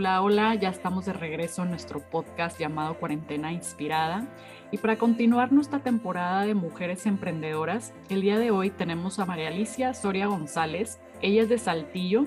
Hola, 0.00 0.22
hola, 0.22 0.54
ya 0.54 0.70
estamos 0.70 1.04
de 1.04 1.12
regreso 1.12 1.62
en 1.62 1.68
nuestro 1.68 2.00
podcast 2.00 2.58
llamado 2.58 2.94
Cuarentena 2.94 3.52
Inspirada. 3.52 4.26
Y 4.70 4.78
para 4.78 4.96
continuar 4.96 5.52
nuestra 5.52 5.80
temporada 5.80 6.46
de 6.46 6.54
mujeres 6.54 7.04
emprendedoras, 7.04 7.92
el 8.08 8.22
día 8.22 8.38
de 8.38 8.50
hoy 8.50 8.70
tenemos 8.70 9.18
a 9.18 9.26
María 9.26 9.48
Alicia 9.48 9.92
Soria 9.92 10.26
González. 10.26 10.98
Ella 11.20 11.42
es 11.42 11.50
de 11.50 11.58
Saltillo, 11.58 12.24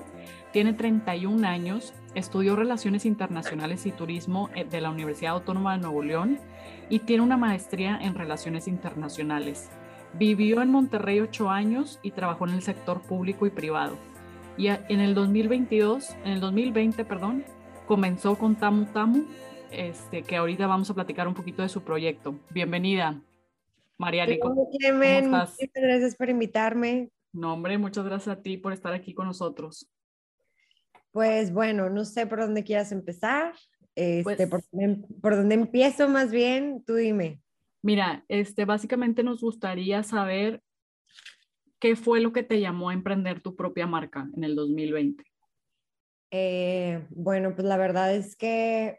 tiene 0.52 0.72
31 0.72 1.48
años, 1.48 1.94
estudió 2.14 2.54
Relaciones 2.54 3.06
Internacionales 3.06 3.86
y 3.86 3.90
Turismo 3.90 4.50
eh, 4.54 4.64
de 4.64 4.80
la 4.80 4.90
Universidad 4.90 5.32
Autónoma 5.32 5.72
de 5.72 5.82
Nuevo 5.82 6.04
León 6.04 6.38
y 6.88 7.00
tiene 7.00 7.24
una 7.24 7.36
maestría 7.36 7.98
en 8.00 8.14
Relaciones 8.14 8.68
Internacionales. 8.68 9.68
Vivió 10.12 10.62
en 10.62 10.70
Monterrey 10.70 11.18
ocho 11.18 11.50
años 11.50 11.98
y 12.04 12.12
trabajó 12.12 12.46
en 12.46 12.54
el 12.54 12.62
sector 12.62 13.00
público 13.00 13.46
y 13.46 13.50
privado. 13.50 13.98
Y 14.56 14.68
en 14.68 15.00
el 15.00 15.16
2022, 15.16 16.10
en 16.24 16.30
el 16.30 16.38
2020, 16.38 17.04
perdón, 17.04 17.44
comenzó 17.86 18.36
con 18.36 18.56
Tamu 18.56 18.86
Tamu, 18.86 19.24
este, 19.70 20.22
que 20.22 20.36
ahorita 20.36 20.66
vamos 20.66 20.90
a 20.90 20.94
platicar 20.94 21.28
un 21.28 21.34
poquito 21.34 21.62
de 21.62 21.68
su 21.68 21.82
proyecto. 21.82 22.38
Bienvenida, 22.50 23.20
María 23.98 24.26
¿cómo, 24.40 24.68
estás? 24.72 25.56
Muchas 25.60 25.82
gracias 25.82 26.16
por 26.16 26.30
invitarme. 26.30 27.10
No, 27.32 27.52
hombre, 27.52 27.78
muchas 27.78 28.04
gracias 28.04 28.38
a 28.38 28.42
ti 28.42 28.56
por 28.56 28.72
estar 28.72 28.92
aquí 28.92 29.14
con 29.14 29.26
nosotros. 29.26 29.90
Pues 31.12 31.52
bueno, 31.52 31.90
no 31.90 32.04
sé 32.04 32.26
por 32.26 32.40
dónde 32.40 32.64
quieras 32.64 32.90
empezar. 32.92 33.54
Este, 33.94 34.46
pues 34.48 34.66
por, 34.68 35.20
por, 35.20 35.36
dónde 35.36 35.54
empiezo 35.54 36.08
más 36.08 36.30
bien, 36.30 36.82
tú 36.84 36.94
dime. 36.94 37.40
Mira, 37.82 38.24
este, 38.28 38.64
básicamente 38.64 39.22
nos 39.22 39.40
gustaría 39.40 40.02
saber 40.02 40.62
qué 41.78 41.94
fue 41.94 42.20
lo 42.20 42.32
que 42.32 42.42
te 42.42 42.60
llamó 42.60 42.90
a 42.90 42.94
emprender 42.94 43.40
tu 43.40 43.54
propia 43.54 43.86
marca 43.86 44.28
en 44.34 44.42
el 44.42 44.56
2020. 44.56 45.24
Eh, 46.30 47.06
bueno, 47.10 47.54
pues 47.54 47.66
la 47.66 47.76
verdad 47.76 48.14
es 48.14 48.36
que 48.36 48.98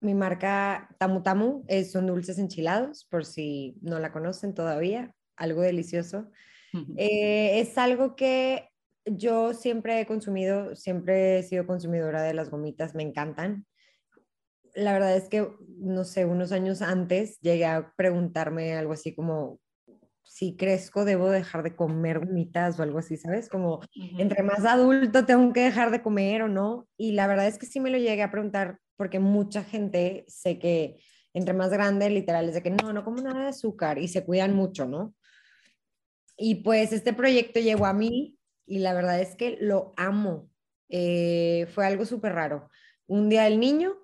mi 0.00 0.14
marca 0.14 0.88
Tamu 0.98 1.22
Tamu 1.22 1.64
son 1.90 2.06
dulces 2.06 2.38
enchilados, 2.38 3.04
por 3.04 3.24
si 3.24 3.76
no 3.82 3.98
la 3.98 4.12
conocen 4.12 4.54
todavía, 4.54 5.14
algo 5.36 5.62
delicioso. 5.62 6.30
Eh, 6.96 7.60
es 7.60 7.76
algo 7.78 8.16
que 8.16 8.68
yo 9.04 9.54
siempre 9.54 10.00
he 10.00 10.06
consumido, 10.06 10.76
siempre 10.76 11.38
he 11.38 11.42
sido 11.42 11.66
consumidora 11.66 12.22
de 12.22 12.34
las 12.34 12.50
gomitas, 12.50 12.94
me 12.94 13.02
encantan 13.02 13.66
la 14.74 14.92
verdad 14.92 15.16
es 15.16 15.28
que, 15.28 15.48
no 15.78 16.04
sé, 16.04 16.24
unos 16.24 16.52
años 16.52 16.82
antes 16.82 17.38
llegué 17.40 17.64
a 17.66 17.92
preguntarme 17.96 18.74
algo 18.74 18.92
así 18.92 19.14
como, 19.14 19.60
si 20.30 20.54
crezco 20.54 21.04
debo 21.04 21.28
dejar 21.28 21.64
de 21.64 21.74
comer 21.74 22.20
gomitas 22.20 22.78
o 22.78 22.84
algo 22.84 23.00
así, 23.00 23.16
¿sabes? 23.16 23.48
Como 23.48 23.80
entre 24.16 24.44
más 24.44 24.64
adulto 24.64 25.26
tengo 25.26 25.52
que 25.52 25.62
dejar 25.62 25.90
de 25.90 26.02
comer 26.02 26.42
o 26.42 26.48
no. 26.48 26.86
Y 26.96 27.12
la 27.12 27.26
verdad 27.26 27.48
es 27.48 27.58
que 27.58 27.66
sí 27.66 27.80
me 27.80 27.90
lo 27.90 27.98
llegué 27.98 28.22
a 28.22 28.30
preguntar 28.30 28.78
porque 28.96 29.18
mucha 29.18 29.64
gente 29.64 30.24
sé 30.28 30.60
que 30.60 31.00
entre 31.32 31.52
más 31.52 31.70
grande, 31.70 32.08
literal, 32.10 32.48
es 32.48 32.54
de 32.54 32.62
que 32.62 32.70
no, 32.70 32.92
no 32.92 33.04
como 33.04 33.20
nada 33.20 33.42
de 33.42 33.48
azúcar 33.48 33.98
y 33.98 34.06
se 34.06 34.24
cuidan 34.24 34.54
mucho, 34.54 34.86
¿no? 34.86 35.16
Y 36.36 36.62
pues 36.62 36.92
este 36.92 37.12
proyecto 37.12 37.58
llegó 37.58 37.86
a 37.86 37.92
mí 37.92 38.38
y 38.66 38.78
la 38.78 38.94
verdad 38.94 39.20
es 39.20 39.34
que 39.34 39.58
lo 39.60 39.94
amo. 39.96 40.48
Eh, 40.90 41.66
fue 41.74 41.86
algo 41.86 42.06
súper 42.06 42.34
raro. 42.34 42.70
Un 43.08 43.28
día 43.28 43.48
el 43.48 43.58
niño 43.58 43.96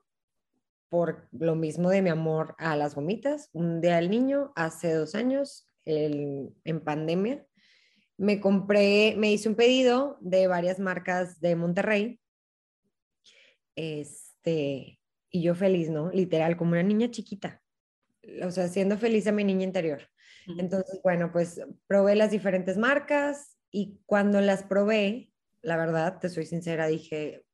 por 0.89 1.29
lo 1.31 1.55
mismo 1.55 1.89
de 1.89 2.03
mi 2.03 2.11
amor 2.11 2.57
a 2.59 2.75
las 2.75 2.97
gomitas. 2.97 3.49
Un 3.53 3.81
día 3.81 4.01
el 4.01 4.11
niño, 4.11 4.53
hace 4.57 4.93
dos 4.93 5.15
años, 5.15 5.66
en 5.87 6.81
pandemia, 6.85 7.47
me 8.19 8.41
compré, 8.41 9.15
me 9.17 9.33
hice 9.33 9.49
un 9.49 9.55
pedido 9.55 10.19
de 10.21 10.47
varias 10.47 10.79
marcas 10.79 11.41
de 11.41 11.55
Monterrey. 11.57 12.21
Este, 13.77 14.99
y 15.31 15.43
yo 15.43 15.55
feliz, 15.55 15.91
¿no? 15.91 16.11
Literal, 16.11 16.57
como 16.57 16.73
una 16.73 16.83
niña 16.83 17.11
chiquita. 17.11 17.63
O 18.43 18.51
sea, 18.51 18.69
siendo 18.69 18.99
feliz 18.99 19.27
a 19.27 19.33
mi 19.33 19.45
niña 19.45 19.65
interior. 19.65 20.03
Entonces, 20.59 21.01
bueno, 21.03 21.31
pues 21.33 21.61
probé 21.87 22.15
las 22.15 22.31
diferentes 22.31 22.77
marcas 22.77 23.57
y 23.71 24.01
cuando 24.07 24.41
las 24.41 24.63
probé, 24.63 25.31
la 25.61 25.77
verdad, 25.77 26.19
te 26.21 26.29
soy 26.29 26.47
sincera, 26.47 26.87
dije, 26.87 27.45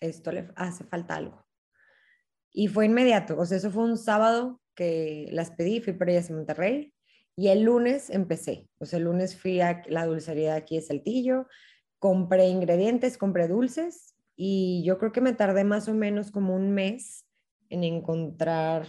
esto 0.00 0.32
le 0.32 0.48
hace 0.56 0.84
falta 0.84 1.16
algo. 1.16 1.46
Y 2.52 2.66
fue 2.66 2.86
inmediato, 2.86 3.38
o 3.38 3.46
sea, 3.46 3.58
eso 3.58 3.70
fue 3.70 3.84
un 3.84 3.96
sábado 3.96 4.60
que 4.74 5.28
las 5.30 5.52
pedí, 5.52 5.80
fui 5.80 5.92
para 5.92 6.10
ellas 6.10 6.28
en 6.30 6.36
Monterrey 6.36 6.92
y 7.40 7.48
el 7.48 7.62
lunes 7.62 8.10
empecé. 8.10 8.68
O 8.76 8.84
sea, 8.84 8.98
el 8.98 9.06
lunes 9.06 9.34
fui 9.34 9.62
a 9.62 9.82
la 9.88 10.04
dulcería 10.04 10.52
de 10.52 10.58
aquí 10.58 10.76
de 10.76 10.82
Saltillo, 10.82 11.46
compré 11.98 12.48
ingredientes, 12.48 13.16
compré 13.16 13.48
dulces 13.48 14.14
y 14.36 14.82
yo 14.84 14.98
creo 14.98 15.10
que 15.10 15.22
me 15.22 15.32
tardé 15.32 15.64
más 15.64 15.88
o 15.88 15.94
menos 15.94 16.30
como 16.30 16.54
un 16.54 16.72
mes 16.72 17.24
en 17.70 17.82
encontrar 17.82 18.86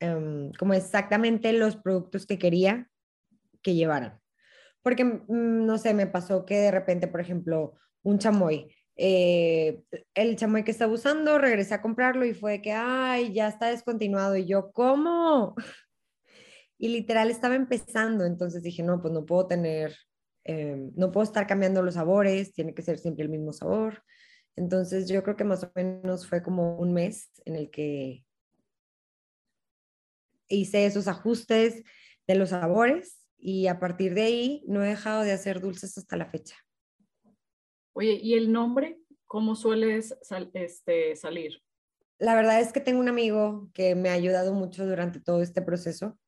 em, 0.00 0.50
como 0.58 0.74
exactamente 0.74 1.52
los 1.52 1.76
productos 1.76 2.26
que 2.26 2.36
quería 2.36 2.90
que 3.62 3.76
llevaran. 3.76 4.18
Porque, 4.82 5.04
mm, 5.04 5.66
no 5.66 5.78
sé, 5.78 5.94
me 5.94 6.08
pasó 6.08 6.44
que 6.44 6.56
de 6.58 6.72
repente, 6.72 7.06
por 7.06 7.20
ejemplo, 7.20 7.74
un 8.02 8.18
chamoy, 8.18 8.74
eh, 8.96 9.84
el 10.14 10.34
chamoy 10.34 10.64
que 10.64 10.72
estaba 10.72 10.92
usando, 10.92 11.38
regresé 11.38 11.74
a 11.74 11.82
comprarlo 11.82 12.24
y 12.24 12.34
fue 12.34 12.60
que, 12.60 12.72
ay, 12.72 13.32
ya 13.32 13.46
está 13.46 13.70
descontinuado. 13.70 14.36
Y 14.36 14.46
yo, 14.46 14.72
¿cómo? 14.72 15.54
Y 16.82 16.88
literal 16.88 17.30
estaba 17.30 17.56
empezando, 17.56 18.24
entonces 18.24 18.62
dije, 18.62 18.82
no, 18.82 19.02
pues 19.02 19.12
no 19.12 19.26
puedo 19.26 19.46
tener, 19.46 19.94
eh, 20.44 20.90
no 20.96 21.12
puedo 21.12 21.24
estar 21.24 21.46
cambiando 21.46 21.82
los 21.82 21.92
sabores, 21.92 22.54
tiene 22.54 22.72
que 22.72 22.80
ser 22.80 22.98
siempre 22.98 23.22
el 23.22 23.28
mismo 23.28 23.52
sabor. 23.52 24.02
Entonces 24.56 25.06
yo 25.06 25.22
creo 25.22 25.36
que 25.36 25.44
más 25.44 25.62
o 25.62 25.70
menos 25.74 26.26
fue 26.26 26.42
como 26.42 26.78
un 26.78 26.94
mes 26.94 27.30
en 27.44 27.56
el 27.56 27.70
que 27.70 28.24
hice 30.48 30.86
esos 30.86 31.06
ajustes 31.06 31.84
de 32.26 32.34
los 32.34 32.48
sabores 32.48 33.20
y 33.36 33.66
a 33.66 33.78
partir 33.78 34.14
de 34.14 34.22
ahí 34.22 34.64
no 34.66 34.82
he 34.82 34.88
dejado 34.88 35.22
de 35.22 35.32
hacer 35.32 35.60
dulces 35.60 35.98
hasta 35.98 36.16
la 36.16 36.30
fecha. 36.30 36.56
Oye, 37.92 38.18
¿y 38.22 38.34
el 38.34 38.52
nombre? 38.52 39.02
¿Cómo 39.26 39.54
sueles 39.54 40.16
este, 40.54 41.14
salir? 41.14 41.62
La 42.18 42.34
verdad 42.34 42.58
es 42.58 42.72
que 42.72 42.80
tengo 42.80 43.00
un 43.00 43.10
amigo 43.10 43.70
que 43.74 43.94
me 43.94 44.08
ha 44.08 44.14
ayudado 44.14 44.54
mucho 44.54 44.86
durante 44.86 45.20
todo 45.20 45.42
este 45.42 45.60
proceso. 45.60 46.18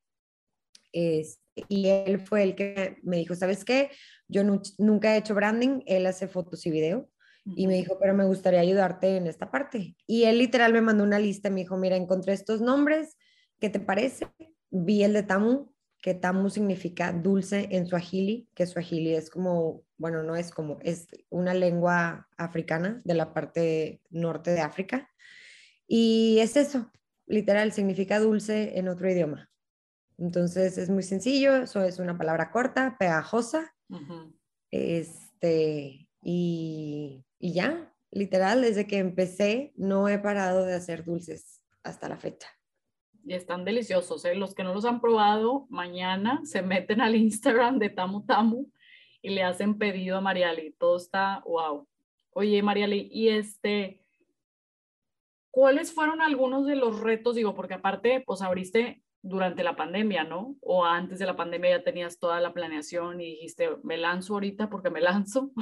Y 0.92 1.88
él 1.88 2.20
fue 2.20 2.42
el 2.42 2.54
que 2.54 2.97
me 3.03 3.19
dijo, 3.19 3.34
¿sabes 3.34 3.64
qué? 3.64 3.91
Yo 4.28 4.42
nunca 4.78 5.14
he 5.14 5.19
hecho 5.19 5.34
branding, 5.34 5.80
él 5.86 6.06
hace 6.06 6.28
fotos 6.28 6.64
y 6.66 6.70
video. 6.70 7.08
Y 7.44 7.66
me 7.66 7.75
dijo, 7.75 7.98
pero 7.98 8.14
me 8.14 8.25
gustaría 8.25 8.60
ayudarte 8.60 9.16
en 9.16 9.26
esta 9.26 9.50
parte. 9.50 9.97
Y 10.06 10.25
él 10.25 10.38
literal 10.38 10.72
me 10.72 10.81
mandó 10.81 11.02
una 11.02 11.19
lista, 11.19 11.50
me 11.50 11.62
dijo, 11.62 11.76
mira, 11.76 11.97
encontré 11.97 12.32
estos 12.32 12.60
nombres, 12.60 13.16
¿qué 13.58 13.69
te 13.69 13.81
parece? 13.81 14.28
Vi 14.70 15.02
el 15.02 15.12
de 15.12 15.25
Tamu, 15.25 15.72
que 16.02 16.14
tamu 16.14 16.50
significa 16.50 17.12
dulce 17.12 17.69
en 17.70 17.86
suajili, 17.86 18.48
que 18.54 18.66
suajili 18.66 19.14
es 19.14 19.31
como, 19.31 19.84
bueno, 19.97 20.25
no 20.25 20.34
es 20.34 20.50
como, 20.50 20.78
es 20.82 21.06
una 21.31 21.54
lengua 21.54 22.28
africana 22.36 23.00
de 23.04 23.14
la 23.14 23.32
parte 23.32 24.02
norte 24.10 24.50
de 24.50 24.60
África. 24.60 25.08
Y 25.86 26.38
es 26.41 26.56
eso, 26.56 26.91
literal, 27.26 27.72
significa 27.72 28.19
dulce 28.19 28.78
en 28.78 28.88
otro 28.88 29.08
idioma. 29.08 29.51
Entonces 30.18 30.78
es 30.78 30.90
muy 30.90 31.02
sencillo, 31.02 31.56
eso 31.56 31.82
es 31.82 31.98
una 31.98 32.16
palabra 32.16 32.50
corta, 32.50 32.96
pegajosa. 32.98 33.74
Este, 34.70 36.08
y, 36.22 37.24
y 37.38 37.52
ya, 37.52 37.92
literal, 38.10 38.62
desde 38.62 38.86
que 38.86 38.98
empecé 38.98 39.72
no 39.76 40.08
he 40.08 40.18
parado 40.18 40.64
de 40.64 40.74
hacer 40.74 41.04
dulces 41.04 41.62
hasta 41.82 42.08
la 42.08 42.16
fecha 42.16 42.48
y 43.24 43.34
están 43.34 43.64
deliciosos. 43.64 44.24
¿eh? 44.24 44.34
Los 44.34 44.54
que 44.54 44.64
no 44.64 44.74
los 44.74 44.84
han 44.84 45.00
probado, 45.00 45.66
mañana 45.68 46.40
se 46.44 46.62
meten 46.62 47.00
al 47.00 47.14
Instagram 47.14 47.78
de 47.78 47.90
Tamu 47.90 48.24
Tamu 48.24 48.70
y 49.20 49.30
le 49.30 49.42
hacen 49.42 49.78
pedido 49.78 50.16
a 50.16 50.20
Mariali. 50.20 50.74
Todo 50.78 50.96
está 50.96 51.42
wow. 51.46 51.86
Oye, 52.31 52.62
Mariali, 52.62 53.08
y 53.12 53.28
este, 53.28 54.00
¿cuáles 55.50 55.92
fueron 55.92 56.20
algunos 56.20 56.66
de 56.66 56.76
los 56.76 57.00
retos? 57.00 57.37
Digo, 57.37 57.54
porque 57.54 57.75
aparte, 57.75 58.22
pues 58.26 58.42
abriste 58.42 59.01
durante 59.22 59.62
la 59.62 59.76
pandemia, 59.76 60.24
¿no? 60.24 60.56
O 60.60 60.84
antes 60.84 61.19
de 61.19 61.26
la 61.26 61.36
pandemia 61.36 61.78
ya 61.78 61.84
tenías 61.84 62.19
toda 62.19 62.40
la 62.40 62.52
planeación 62.52 63.20
y 63.20 63.26
dijiste, 63.26 63.70
me 63.84 63.96
lanzo 63.96 64.34
ahorita 64.34 64.69
porque 64.69 64.90
me 64.90 65.00
lanzo. 65.00 65.52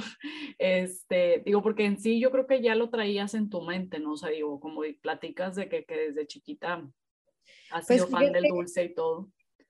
Este, 0.57 1.43
digo, 1.45 1.61
porque 1.61 1.85
en 1.85 1.99
sí 1.99 2.19
yo 2.19 2.31
creo 2.31 2.47
que 2.47 2.61
ya 2.61 2.75
lo 2.75 2.89
traías 2.89 3.33
en 3.33 3.49
tu 3.49 3.61
mente, 3.61 3.99
¿no? 3.99 4.13
O 4.13 4.17
sea, 4.17 4.29
digo, 4.29 4.59
como 4.59 4.81
platicas 5.01 5.55
de 5.55 5.69
que, 5.69 5.85
que 5.85 5.95
desde 5.95 6.27
chiquita 6.27 6.83
¿Has 7.71 7.87
pues 7.87 8.01
sido 8.01 8.07
fan 8.11 8.31
del 8.31 8.43
dulce 8.45 8.83
y 8.83 8.93
todo? 8.93 9.29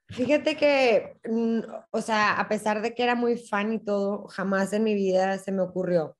Fíjate 0.09 0.57
que, 0.57 1.17
mm, 1.23 1.59
o 1.91 2.01
sea, 2.01 2.39
a 2.39 2.47
pesar 2.49 2.81
de 2.81 2.93
que 2.93 3.03
era 3.03 3.15
muy 3.15 3.37
fan 3.37 3.71
y 3.73 3.79
todo, 3.79 4.27
jamás 4.27 4.73
en 4.73 4.83
mi 4.83 4.93
vida 4.93 5.37
se 5.37 5.51
me 5.51 5.61
ocurrió 5.61 6.17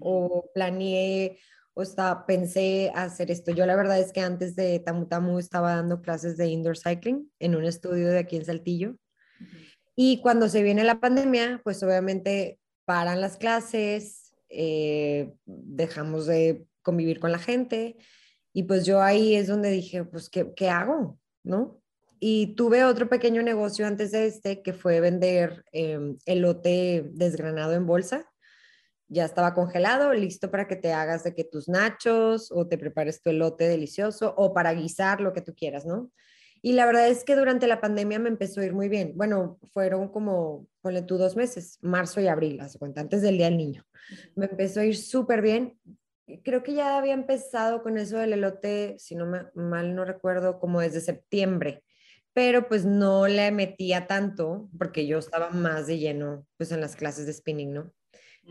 o 0.00 0.50
planeé 0.54 1.38
o 1.78 1.82
estaba, 1.82 2.24
pensé 2.24 2.90
hacer 2.94 3.30
esto. 3.30 3.50
Yo 3.52 3.66
la 3.66 3.76
verdad 3.76 4.00
es 4.00 4.10
que 4.10 4.20
antes 4.20 4.56
de 4.56 4.78
Tamu 4.80 5.06
Tamu 5.06 5.38
estaba 5.38 5.76
dando 5.76 6.00
clases 6.00 6.38
de 6.38 6.46
indoor 6.46 6.78
cycling 6.78 7.30
en 7.38 7.54
un 7.54 7.64
estudio 7.64 8.08
de 8.08 8.18
aquí 8.18 8.36
en 8.36 8.46
Saltillo. 8.46 8.96
Y 9.94 10.22
cuando 10.22 10.48
se 10.48 10.62
viene 10.62 10.84
la 10.84 11.00
pandemia, 11.00 11.60
pues 11.62 11.82
obviamente 11.82 12.58
paran 12.86 13.20
las 13.20 13.36
clases, 13.36 14.34
eh, 14.48 15.34
dejamos 15.44 16.24
de 16.24 16.64
convivir 16.80 17.20
con 17.20 17.30
la 17.30 17.38
gente. 17.38 17.98
Y 18.54 18.62
pues 18.62 18.86
yo 18.86 19.02
ahí 19.02 19.34
es 19.34 19.46
donde 19.46 19.70
dije, 19.70 20.02
pues, 20.04 20.30
¿qué, 20.30 20.54
qué 20.56 20.70
hago? 20.70 21.18
¿No? 21.44 21.82
Y 22.20 22.54
tuve 22.54 22.84
otro 22.84 23.10
pequeño 23.10 23.42
negocio 23.42 23.86
antes 23.86 24.12
de 24.12 24.26
este, 24.26 24.62
que 24.62 24.72
fue 24.72 25.00
vender 25.00 25.66
eh, 25.72 26.16
elote 26.24 27.10
desgranado 27.12 27.74
en 27.74 27.84
bolsa. 27.84 28.32
Ya 29.08 29.24
estaba 29.24 29.54
congelado, 29.54 30.12
listo 30.12 30.50
para 30.50 30.66
que 30.66 30.76
te 30.76 30.92
hagas 30.92 31.24
de 31.24 31.34
que 31.34 31.44
tus 31.44 31.68
nachos 31.68 32.50
o 32.50 32.66
te 32.66 32.78
prepares 32.78 33.22
tu 33.22 33.30
elote 33.30 33.68
delicioso 33.68 34.34
o 34.36 34.52
para 34.52 34.74
guisar 34.74 35.20
lo 35.20 35.32
que 35.32 35.42
tú 35.42 35.54
quieras, 35.54 35.86
¿no? 35.86 36.10
Y 36.62 36.72
la 36.72 36.86
verdad 36.86 37.08
es 37.08 37.22
que 37.22 37.36
durante 37.36 37.68
la 37.68 37.80
pandemia 37.80 38.18
me 38.18 38.28
empezó 38.28 38.60
a 38.60 38.64
ir 38.64 38.72
muy 38.72 38.88
bien. 38.88 39.12
Bueno, 39.14 39.58
fueron 39.72 40.08
como, 40.08 40.66
ponle 40.80 41.02
tú 41.02 41.18
dos 41.18 41.36
meses, 41.36 41.78
marzo 41.82 42.20
y 42.20 42.26
abril, 42.26 42.60
hace 42.60 42.78
cuenta, 42.78 43.00
antes 43.00 43.22
del 43.22 43.36
Día 43.36 43.46
del 43.46 43.58
Niño. 43.58 43.84
Me 44.34 44.46
empezó 44.46 44.80
a 44.80 44.84
ir 44.84 44.96
súper 44.96 45.42
bien. 45.42 45.78
Creo 46.42 46.64
que 46.64 46.74
ya 46.74 46.98
había 46.98 47.14
empezado 47.14 47.82
con 47.82 47.98
eso 47.98 48.18
del 48.18 48.32
elote, 48.32 48.96
si 48.98 49.14
no 49.14 49.26
me, 49.26 49.42
mal 49.54 49.94
no 49.94 50.04
recuerdo, 50.04 50.58
como 50.58 50.80
desde 50.80 51.00
septiembre 51.00 51.84
pero 52.36 52.68
pues 52.68 52.84
no 52.84 53.28
le 53.28 53.50
metía 53.50 54.06
tanto 54.06 54.68
porque 54.78 55.06
yo 55.06 55.16
estaba 55.16 55.48
más 55.48 55.86
de 55.86 55.98
lleno 55.98 56.46
pues 56.58 56.70
en 56.70 56.82
las 56.82 56.94
clases 56.94 57.24
de 57.24 57.32
spinning, 57.32 57.72
¿no? 57.72 57.94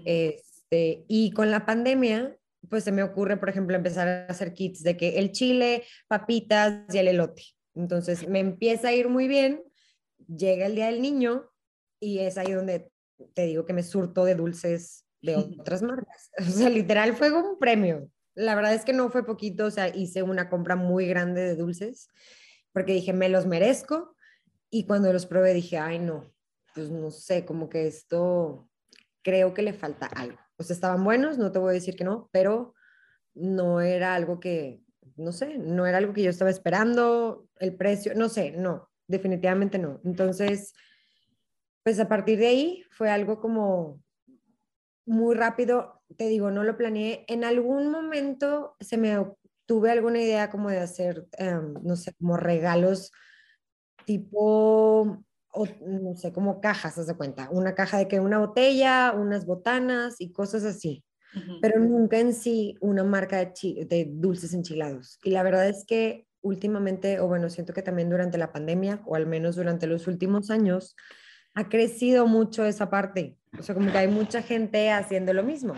Este, 0.03 1.05
y 1.07 1.31
con 1.31 1.51
la 1.51 1.65
pandemia, 1.65 2.37
pues 2.69 2.83
se 2.83 2.91
me 2.91 3.03
ocurre, 3.03 3.37
por 3.37 3.49
ejemplo, 3.49 3.75
empezar 3.75 4.07
a 4.07 4.25
hacer 4.25 4.53
kits 4.53 4.83
de 4.83 4.97
que 4.97 5.19
el 5.19 5.31
chile, 5.31 5.83
papitas 6.07 6.93
y 6.93 6.97
el 6.97 7.07
elote. 7.07 7.43
Entonces 7.75 8.27
me 8.27 8.39
empieza 8.39 8.89
a 8.89 8.93
ir 8.93 9.09
muy 9.09 9.27
bien, 9.27 9.63
llega 10.27 10.65
el 10.65 10.75
día 10.75 10.87
del 10.87 11.01
niño 11.01 11.49
y 11.99 12.19
es 12.19 12.37
ahí 12.37 12.51
donde 12.51 12.89
te 13.33 13.45
digo 13.45 13.65
que 13.65 13.73
me 13.73 13.83
surto 13.83 14.25
de 14.25 14.35
dulces 14.35 15.05
de 15.21 15.35
otras 15.59 15.81
marcas. 15.81 16.31
O 16.39 16.43
sea, 16.43 16.69
literal 16.69 17.15
fue 17.15 17.31
un 17.31 17.59
premio. 17.59 18.09
La 18.33 18.55
verdad 18.55 18.73
es 18.73 18.83
que 18.83 18.93
no 18.93 19.09
fue 19.09 19.25
poquito, 19.25 19.65
o 19.65 19.71
sea, 19.71 19.87
hice 19.95 20.23
una 20.23 20.49
compra 20.49 20.75
muy 20.75 21.07
grande 21.07 21.41
de 21.41 21.55
dulces 21.55 22.09
porque 22.75 22.91
dije, 22.91 23.13
me 23.13 23.29
los 23.29 23.45
merezco. 23.45 24.17
Y 24.69 24.85
cuando 24.85 25.13
los 25.13 25.25
probé 25.25 25.53
dije, 25.53 25.77
ay, 25.77 25.97
no, 25.99 26.29
pues 26.73 26.91
no 26.91 27.09
sé, 27.09 27.45
como 27.45 27.69
que 27.69 27.87
esto 27.87 28.69
creo 29.25 29.55
que 29.55 29.63
le 29.63 29.73
falta 29.73 30.05
algo. 30.05 30.37
O 30.57 30.63
sea, 30.63 30.75
estaban 30.75 31.03
buenos, 31.03 31.39
no 31.39 31.51
te 31.51 31.57
voy 31.57 31.71
a 31.71 31.73
decir 31.73 31.95
que 31.95 32.03
no, 32.03 32.29
pero 32.31 32.75
no 33.33 33.81
era 33.81 34.13
algo 34.13 34.39
que, 34.39 34.83
no 35.17 35.31
sé, 35.31 35.57
no 35.57 35.87
era 35.87 35.97
algo 35.97 36.13
que 36.13 36.21
yo 36.21 36.29
estaba 36.29 36.51
esperando, 36.51 37.49
el 37.59 37.75
precio, 37.75 38.13
no 38.15 38.29
sé, 38.29 38.51
no, 38.51 38.91
definitivamente 39.07 39.79
no. 39.79 39.99
Entonces, 40.05 40.73
pues 41.83 41.99
a 41.99 42.07
partir 42.07 42.37
de 42.37 42.47
ahí 42.47 42.83
fue 42.91 43.09
algo 43.09 43.41
como 43.41 43.99
muy 45.07 45.35
rápido, 45.35 46.03
te 46.17 46.27
digo, 46.27 46.51
no 46.51 46.63
lo 46.63 46.77
planeé. 46.77 47.25
En 47.27 47.43
algún 47.43 47.89
momento 47.89 48.75
se 48.79 48.97
me 48.97 49.17
tuve 49.65 49.89
alguna 49.89 50.21
idea 50.21 50.51
como 50.51 50.69
de 50.69 50.79
hacer, 50.79 51.27
em, 51.39 51.73
no 51.83 51.95
sé, 51.95 52.13
como 52.13 52.37
regalos 52.37 53.11
tipo, 54.05 55.25
no 55.85 56.15
sé, 56.15 56.33
como 56.33 56.61
cajas, 56.61 56.97
haz 56.97 57.07
de 57.07 57.15
cuenta. 57.15 57.49
Una 57.51 57.75
caja 57.75 57.97
de 57.97 58.07
que 58.07 58.19
una 58.19 58.39
botella, 58.39 59.13
unas 59.13 59.45
botanas 59.45 60.15
y 60.19 60.31
cosas 60.31 60.63
así. 60.63 61.03
Pero 61.61 61.81
nunca 61.81 62.17
en 62.17 62.33
sí 62.33 62.77
una 62.79 63.03
marca 63.03 63.37
de, 63.37 63.85
de 63.85 64.07
dulces 64.09 64.53
enchilados. 64.53 65.19
Y 65.21 65.31
la 65.31 65.43
verdad 65.43 65.67
es 65.67 65.85
que 65.85 66.25
últimamente, 66.41 67.19
o 67.19 67.27
bueno, 67.27 67.49
siento 67.49 67.73
que 67.73 67.81
también 67.81 68.09
durante 68.09 68.37
la 68.37 68.53
pandemia, 68.53 69.01
o 69.05 69.15
al 69.15 69.25
menos 69.25 69.55
durante 69.55 69.85
los 69.87 70.07
últimos 70.07 70.49
años, 70.49 70.95
ha 71.53 71.67
crecido 71.67 72.27
mucho 72.27 72.65
esa 72.65 72.89
parte. 72.89 73.37
O 73.59 73.63
sea, 73.63 73.75
como 73.75 73.91
que 73.91 73.97
hay 73.97 74.07
mucha 74.07 74.41
gente 74.41 74.91
haciendo 74.91 75.33
lo 75.33 75.43
mismo. 75.43 75.73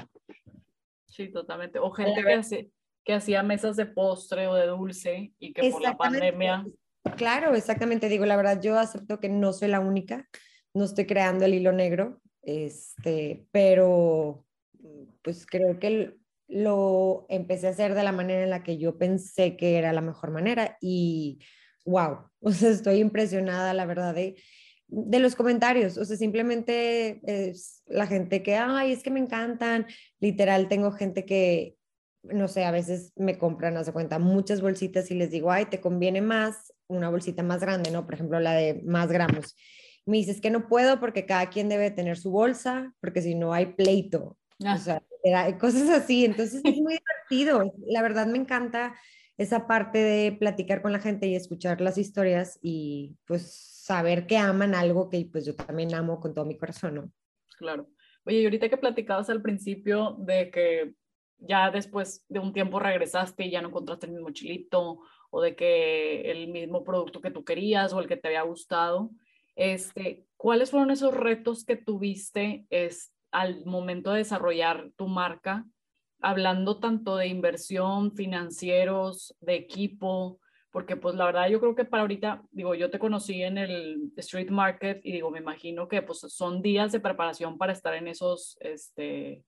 Sí, 1.06 1.30
totalmente. 1.30 1.80
O 1.80 1.90
gente 1.92 2.22
que 2.24 2.34
hace, 2.34 2.72
que 3.04 3.14
hacía 3.14 3.42
mesas 3.42 3.78
de 3.78 3.86
postre 3.86 4.48
o 4.48 4.54
de 4.54 4.68
dulce 4.68 5.34
y 5.40 5.54
que 5.54 5.72
por 5.72 5.82
la 5.82 5.98
pandemia... 5.98 6.66
Claro, 7.16 7.56
exactamente. 7.56 8.10
Digo, 8.10 8.26
la 8.26 8.36
verdad, 8.36 8.62
yo 8.62 8.78
acepto 8.78 9.20
que 9.20 9.30
no 9.30 9.54
soy 9.54 9.70
la 9.70 9.80
única, 9.80 10.28
no 10.74 10.86
estoy 10.86 11.06
creando 11.06 11.46
el 11.46 11.54
hilo 11.54 11.72
negro, 11.72 12.22
este, 12.42 13.48
pero 13.52 14.46
pues 15.22 15.46
creo 15.46 15.80
que 15.80 16.16
lo 16.48 17.26
empecé 17.30 17.68
a 17.68 17.72
hacer 17.72 17.94
de 17.94 18.04
la 18.04 18.12
manera 18.12 18.44
en 18.44 18.50
la 18.50 18.64
que 18.64 18.78
yo 18.78 18.98
pensé 18.98 19.58
que 19.58 19.78
era 19.78 19.92
la 19.92 20.02
mejor 20.02 20.32
manera 20.32 20.78
y 20.80 21.40
wow, 21.86 22.30
o 22.40 22.52
sea, 22.52 22.70
estoy 22.70 23.00
impresionada, 23.00 23.74
la 23.74 23.86
verdad, 23.86 24.16
de, 24.16 24.42
de 24.88 25.20
los 25.20 25.36
comentarios, 25.36 25.98
o 25.98 26.06
sea, 26.06 26.16
simplemente 26.16 27.20
es 27.24 27.84
la 27.88 28.08
gente 28.08 28.44
que, 28.44 28.56
ay, 28.56 28.94
es 28.94 29.04
que 29.04 29.12
me 29.12 29.20
encantan, 29.20 29.86
literal, 30.20 30.70
tengo 30.70 30.92
gente 30.92 31.26
que 31.26 31.78
no 32.24 32.48
sé, 32.48 32.66
a 32.66 32.72
veces 32.72 33.14
me 33.16 33.38
compran, 33.38 33.78
hace 33.78 33.94
cuenta, 33.94 34.20
muchas 34.20 34.62
bolsitas 34.62 35.12
y 35.12 35.16
les 35.16 35.32
digo, 35.32 35.52
ay, 35.52 35.66
te 35.66 35.80
conviene 35.80 36.22
más 36.22 36.74
una 36.88 37.10
bolsita 37.10 37.44
más 37.44 37.62
grande, 37.62 37.92
¿no? 37.92 38.06
Por 38.06 38.16
ejemplo, 38.16 38.40
la 38.40 38.54
de 38.54 38.82
más 38.86 39.12
gramos. 39.12 39.56
Me 40.06 40.18
dices 40.18 40.40
que 40.40 40.50
no 40.50 40.68
puedo 40.68 41.00
porque 41.00 41.26
cada 41.26 41.50
quien 41.50 41.70
debe 41.70 41.92
tener 41.92 42.18
su 42.18 42.32
bolsa, 42.32 42.94
porque 43.02 43.22
si 43.22 43.36
no 43.36 43.54
hay 43.54 43.68
pleito. 43.74 44.38
O 44.60 44.66
ah. 44.66 44.78
sea, 44.78 45.02
cosas 45.60 45.90
así. 45.90 46.26
Entonces 46.26 46.62
es 46.64 46.78
muy 46.78 46.98
divertido. 47.30 47.74
La 47.88 48.02
verdad 48.02 48.28
me 48.28 48.38
encanta 48.38 48.96
esa 49.38 49.68
parte 49.68 50.00
de 50.00 50.32
platicar 50.32 50.82
con 50.82 50.92
la 50.92 51.00
gente 51.00 51.28
y 51.28 51.36
escuchar 51.36 51.80
las 51.82 51.98
historias 51.98 52.58
y 52.62 53.16
pues 53.26 53.52
saber 53.84 54.26
que 54.26 54.38
aman 54.38 54.74
algo 54.74 55.10
que 55.10 55.28
pues 55.32 55.46
yo 55.46 55.56
también 55.56 55.94
amo 55.94 56.20
con 56.20 56.34
todo 56.34 56.46
mi 56.46 56.58
corazón, 56.58 56.96
¿no? 56.96 57.12
Claro. 57.58 57.90
Oye, 58.26 58.42
y 58.42 58.44
ahorita 58.46 58.70
que 58.70 58.78
platicabas 58.78 59.30
al 59.30 59.42
principio 59.42 60.16
de 60.20 60.50
que 60.50 60.94
ya 61.40 61.70
después 61.70 62.26
de 62.28 62.40
un 62.40 62.52
tiempo 62.52 62.80
regresaste 62.80 63.46
y 63.46 63.52
ya 63.52 63.62
no 63.62 63.70
encontraste 63.70 64.08
el 64.08 64.14
mismo 64.14 64.32
chilito 64.32 65.00
o 65.30 65.42
de 65.42 65.56
que 65.56 66.32
el 66.32 66.48
mismo 66.48 66.84
producto 66.84 67.22
que 67.22 67.32
tú 67.32 67.44
querías 67.44 67.94
o 67.94 68.00
el 68.00 68.08
que 68.08 68.18
te 68.18 68.28
había 68.28 68.42
gustado. 68.44 69.12
Este, 69.56 70.26
¿Cuáles 70.38 70.72
fueron 70.72 70.92
esos 70.92 71.14
retos 71.14 71.66
que 71.66 71.76
tuviste 71.76 72.66
es, 72.70 73.14
al 73.32 73.66
momento 73.66 74.12
de 74.12 74.20
desarrollar 74.20 74.92
tu 74.96 75.08
marca? 75.08 75.66
Hablando 76.22 76.80
tanto 76.80 77.18
de 77.18 77.28
inversión, 77.28 78.12
financieros, 78.14 79.36
de 79.40 79.56
equipo, 79.56 80.40
porque 80.72 80.96
pues 80.96 81.16
la 81.16 81.26
verdad 81.26 81.50
yo 81.50 81.60
creo 81.60 81.76
que 81.76 81.86
para 81.86 82.02
ahorita, 82.02 82.44
digo, 82.52 82.76
yo 82.76 82.90
te 82.90 83.00
conocí 83.00 83.42
en 83.42 83.58
el 83.58 84.12
street 84.18 84.50
market 84.50 85.00
y 85.04 85.12
digo, 85.12 85.32
me 85.32 85.40
imagino 85.40 85.88
que 85.88 86.02
pues 86.02 86.20
son 86.20 86.62
días 86.62 86.92
de 86.92 87.00
preparación 87.00 87.58
para 87.58 87.74
estar 87.74 87.94
en 87.94 88.08
esos, 88.08 88.58
este, 88.60 89.44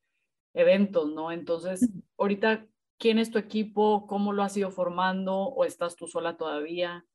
eventos, 0.53 1.11
¿no? 1.11 1.31
Entonces, 1.31 1.89
ahorita, 2.17 2.65
¿quién 2.99 3.17
es 3.17 3.31
tu 3.31 3.39
equipo? 3.39 4.05
¿Cómo 4.05 4.33
lo 4.33 4.43
has 4.43 4.55
ido 4.55 4.69
formando? 4.69 5.35
¿O 5.35 5.65
estás 5.65 5.95
tú 5.95 6.07
sola 6.07 6.37
todavía? 6.37 7.05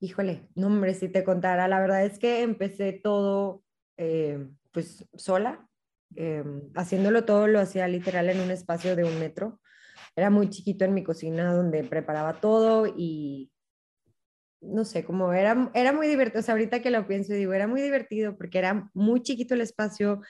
Híjole, 0.00 0.48
no 0.54 0.66
hombre, 0.66 0.94
si 0.94 1.08
te 1.08 1.24
contara, 1.24 1.68
la 1.68 1.80
verdad 1.80 2.04
es 2.04 2.18
que 2.18 2.42
empecé 2.42 2.92
todo 2.92 3.62
eh, 3.96 4.48
pues 4.72 5.08
sola, 5.14 5.68
em, 6.16 6.70
haciéndolo 6.74 7.24
todo 7.24 7.46
lo 7.46 7.60
hacía 7.60 7.88
literal 7.88 8.28
en 8.28 8.40
un 8.40 8.50
espacio 8.50 8.96
de 8.96 9.04
un 9.04 9.18
metro. 9.18 9.60
Era 10.16 10.30
muy 10.30 10.50
chiquito 10.50 10.84
en 10.84 10.94
mi 10.94 11.02
cocina 11.02 11.52
donde 11.54 11.84
preparaba 11.84 12.40
todo 12.40 12.86
y 12.86 13.50
no 14.62 14.84
sé, 14.84 15.04
como 15.04 15.32
era, 15.32 15.70
era 15.74 15.92
muy 15.92 16.06
divertido, 16.06 16.40
o 16.40 16.42
sea, 16.42 16.52
ahorita 16.52 16.82
que 16.82 16.90
lo 16.90 17.06
pienso 17.06 17.32
digo, 17.32 17.52
era 17.54 17.66
muy 17.66 17.80
divertido 17.80 18.36
porque 18.36 18.58
era 18.58 18.90
muy 18.92 19.22
chiquito 19.22 19.54
el 19.54 19.62
espacio, 19.62 20.20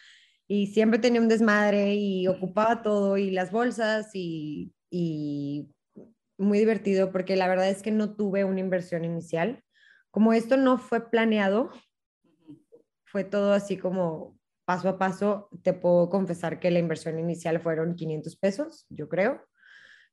y 0.52 0.66
siempre 0.66 0.98
tenía 0.98 1.20
un 1.20 1.28
desmadre 1.28 1.94
y 1.94 2.26
ocupaba 2.26 2.82
todo 2.82 3.16
y 3.16 3.30
las 3.30 3.52
bolsas 3.52 4.10
y, 4.14 4.74
y 4.90 5.70
muy 6.36 6.58
divertido 6.58 7.12
porque 7.12 7.36
la 7.36 7.46
verdad 7.46 7.70
es 7.70 7.82
que 7.82 7.92
no 7.92 8.16
tuve 8.16 8.42
una 8.42 8.58
inversión 8.58 9.04
inicial. 9.04 9.62
Como 10.10 10.32
esto 10.32 10.56
no 10.56 10.76
fue 10.76 11.08
planeado, 11.08 11.70
fue 13.04 13.22
todo 13.22 13.52
así 13.52 13.76
como 13.76 14.40
paso 14.64 14.88
a 14.88 14.98
paso, 14.98 15.50
te 15.62 15.72
puedo 15.72 16.10
confesar 16.10 16.58
que 16.58 16.72
la 16.72 16.80
inversión 16.80 17.20
inicial 17.20 17.60
fueron 17.60 17.94
500 17.94 18.34
pesos, 18.34 18.86
yo 18.88 19.08
creo, 19.08 19.46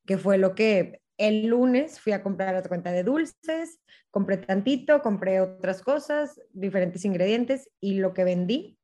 que 0.06 0.20
fue 0.20 0.38
lo 0.38 0.54
que 0.54 1.02
el 1.18 1.48
lunes 1.48 2.00
fui 2.00 2.14
a 2.14 2.22
comprar 2.22 2.54
otra 2.54 2.70
cuenta 2.70 2.92
de 2.92 3.04
dulces, 3.04 3.80
compré 4.12 4.38
tantito, 4.38 5.02
compré 5.02 5.42
otras 5.42 5.82
cosas, 5.82 6.40
diferentes 6.52 7.06
ingredientes 7.06 7.72
y 7.80 7.96
lo 7.96 8.14
que 8.14 8.24
vendí 8.24 8.77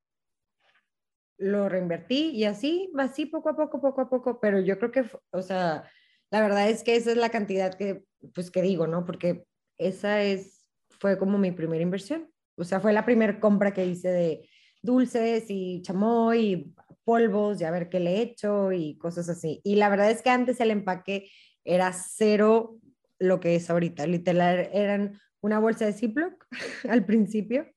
lo 1.38 1.70
reinvertí 1.70 2.30
y 2.30 2.46
así, 2.46 2.92
así 2.98 3.25
poco 3.25 3.50
a 3.50 3.56
poco, 3.56 3.82
poco 3.82 4.02
a 4.02 4.10
poco, 4.10 4.40
pero 4.40 4.60
yo 4.60 4.78
creo 4.78 4.92
que, 4.92 5.06
o 5.32 5.42
sea, 5.42 5.90
la 6.32 6.42
verdad 6.42 6.70
es 6.70 6.84
que 6.84 6.96
esa 6.96 7.12
es 7.12 7.18
la 7.18 7.30
cantidad 7.30 7.74
que, 7.75 8.04
pues, 8.34 8.50
que 8.52 8.62
digo, 8.62 8.88
¿no? 8.88 9.06
Porque 9.06 9.46
esa 9.78 10.24
es, 10.24 10.66
fue 11.00 11.18
como 11.18 11.38
mi 11.38 11.52
primera 11.52 11.84
inversión. 11.84 12.30
O 12.56 12.63
sea, 12.63 12.80
fue 12.80 12.94
la 12.94 13.06
primera 13.06 13.40
compra 13.40 13.74
que 13.74 13.86
hice 13.86 14.10
de 14.10 14.50
dulces 14.82 15.46
y 15.50 15.82
chamoy 15.82 16.40
y 16.40 16.74
polvos 17.04 17.62
y 17.62 17.66
a 17.66 17.72
ver 17.72 17.90
qué 17.90 18.00
le 18.00 18.18
he 18.18 18.22
hecho 18.22 18.72
y 18.72 18.98
cosas 18.98 19.30
así. 19.30 19.62
Y 19.63 19.75
la 19.75 19.90
verdad 19.90 20.12
es 20.12 20.22
que 20.22 20.30
antes 20.30 20.60
el 20.60 20.72
empaque 20.72 21.30
era 21.63 21.94
cero 21.94 22.78
lo 23.20 23.40
que 23.40 23.56
es 23.56 23.70
ahorita. 23.70 24.08
Literal, 24.08 24.70
eran 24.74 25.20
una 25.42 25.60
bolsa 25.60 25.86
de 25.86 25.94
Ziploc 25.94 26.46
al 26.90 27.06
principio. 27.06 27.68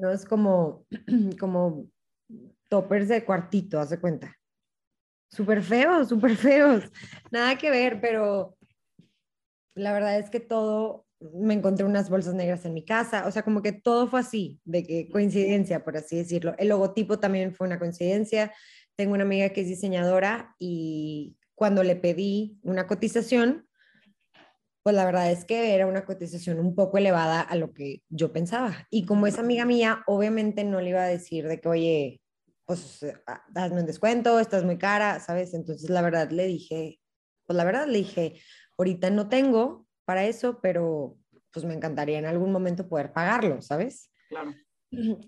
No 0.00 0.10
es 0.10 0.24
como, 0.24 0.86
como 1.38 1.88
toppers 2.70 3.08
de 3.08 3.24
cuartito, 3.24 3.78
haz 3.78 3.90
de 3.90 4.00
cuenta. 4.00 4.34
súper 5.28 5.62
feos, 5.62 6.08
súper 6.08 6.36
feos. 6.36 6.84
Nada 7.30 7.56
que 7.56 7.70
ver, 7.70 8.00
pero 8.00 8.56
la 9.74 9.92
verdad 9.92 10.18
es 10.18 10.30
que 10.30 10.40
todo, 10.40 11.06
me 11.20 11.54
encontré 11.54 11.84
unas 11.84 12.08
bolsas 12.10 12.34
negras 12.34 12.64
en 12.64 12.74
mi 12.74 12.84
casa, 12.84 13.26
o 13.26 13.30
sea, 13.30 13.42
como 13.42 13.62
que 13.62 13.72
todo 13.72 14.08
fue 14.08 14.20
así, 14.20 14.60
de 14.64 14.84
que 14.84 15.08
coincidencia, 15.08 15.84
por 15.84 15.96
así 15.96 16.16
decirlo. 16.16 16.54
El 16.58 16.68
logotipo 16.68 17.18
también 17.18 17.54
fue 17.54 17.66
una 17.66 17.78
coincidencia. 17.78 18.52
Tengo 18.96 19.14
una 19.14 19.24
amiga 19.24 19.50
que 19.50 19.62
es 19.62 19.68
diseñadora 19.68 20.54
y 20.58 21.36
cuando 21.54 21.82
le 21.82 21.96
pedí 21.96 22.58
una 22.62 22.86
cotización, 22.86 23.68
pues 24.82 24.96
la 24.96 25.04
verdad 25.04 25.30
es 25.30 25.44
que 25.44 25.74
era 25.74 25.86
una 25.86 26.04
cotización 26.04 26.58
un 26.58 26.74
poco 26.74 26.98
elevada 26.98 27.40
a 27.40 27.54
lo 27.54 27.72
que 27.72 28.02
yo 28.08 28.32
pensaba. 28.32 28.86
Y 28.90 29.04
como 29.04 29.26
es 29.26 29.38
amiga 29.38 29.64
mía, 29.64 30.02
obviamente 30.06 30.64
no 30.64 30.80
le 30.80 30.90
iba 30.90 31.02
a 31.02 31.08
decir 31.08 31.46
de 31.46 31.60
que, 31.60 31.68
oye, 31.68 32.20
pues 32.70 33.04
ah, 33.26 33.42
hazme 33.56 33.80
un 33.80 33.86
descuento, 33.86 34.38
estás 34.38 34.62
muy 34.62 34.78
cara, 34.78 35.18
¿sabes? 35.18 35.54
Entonces 35.54 35.90
la 35.90 36.02
verdad 36.02 36.30
le 36.30 36.46
dije, 36.46 37.00
pues 37.44 37.56
la 37.56 37.64
verdad 37.64 37.88
le 37.88 37.98
dije, 37.98 38.40
ahorita 38.78 39.10
no 39.10 39.28
tengo 39.28 39.88
para 40.04 40.24
eso, 40.24 40.60
pero 40.62 41.18
pues 41.50 41.66
me 41.66 41.74
encantaría 41.74 42.20
en 42.20 42.26
algún 42.26 42.52
momento 42.52 42.88
poder 42.88 43.12
pagarlo, 43.12 43.60
¿sabes? 43.60 44.12
Claro. 44.28 44.54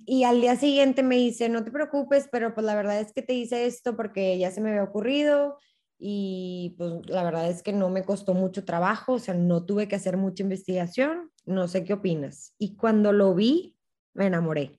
Y 0.06 0.22
al 0.22 0.40
día 0.40 0.54
siguiente 0.54 1.02
me 1.02 1.16
dice, 1.16 1.48
no 1.48 1.64
te 1.64 1.72
preocupes, 1.72 2.28
pero 2.30 2.54
pues 2.54 2.64
la 2.64 2.76
verdad 2.76 3.00
es 3.00 3.12
que 3.12 3.22
te 3.22 3.32
hice 3.32 3.66
esto 3.66 3.96
porque 3.96 4.38
ya 4.38 4.52
se 4.52 4.60
me 4.60 4.70
había 4.70 4.84
ocurrido 4.84 5.58
y 5.98 6.76
pues 6.78 6.92
la 7.06 7.24
verdad 7.24 7.50
es 7.50 7.64
que 7.64 7.72
no 7.72 7.90
me 7.90 8.04
costó 8.04 8.34
mucho 8.34 8.64
trabajo, 8.64 9.14
o 9.14 9.18
sea, 9.18 9.34
no 9.34 9.66
tuve 9.66 9.88
que 9.88 9.96
hacer 9.96 10.16
mucha 10.16 10.44
investigación, 10.44 11.32
no 11.44 11.66
sé 11.66 11.82
qué 11.82 11.94
opinas. 11.94 12.54
Y 12.56 12.76
cuando 12.76 13.12
lo 13.12 13.34
vi, 13.34 13.74
me 14.14 14.26
enamoré. 14.26 14.78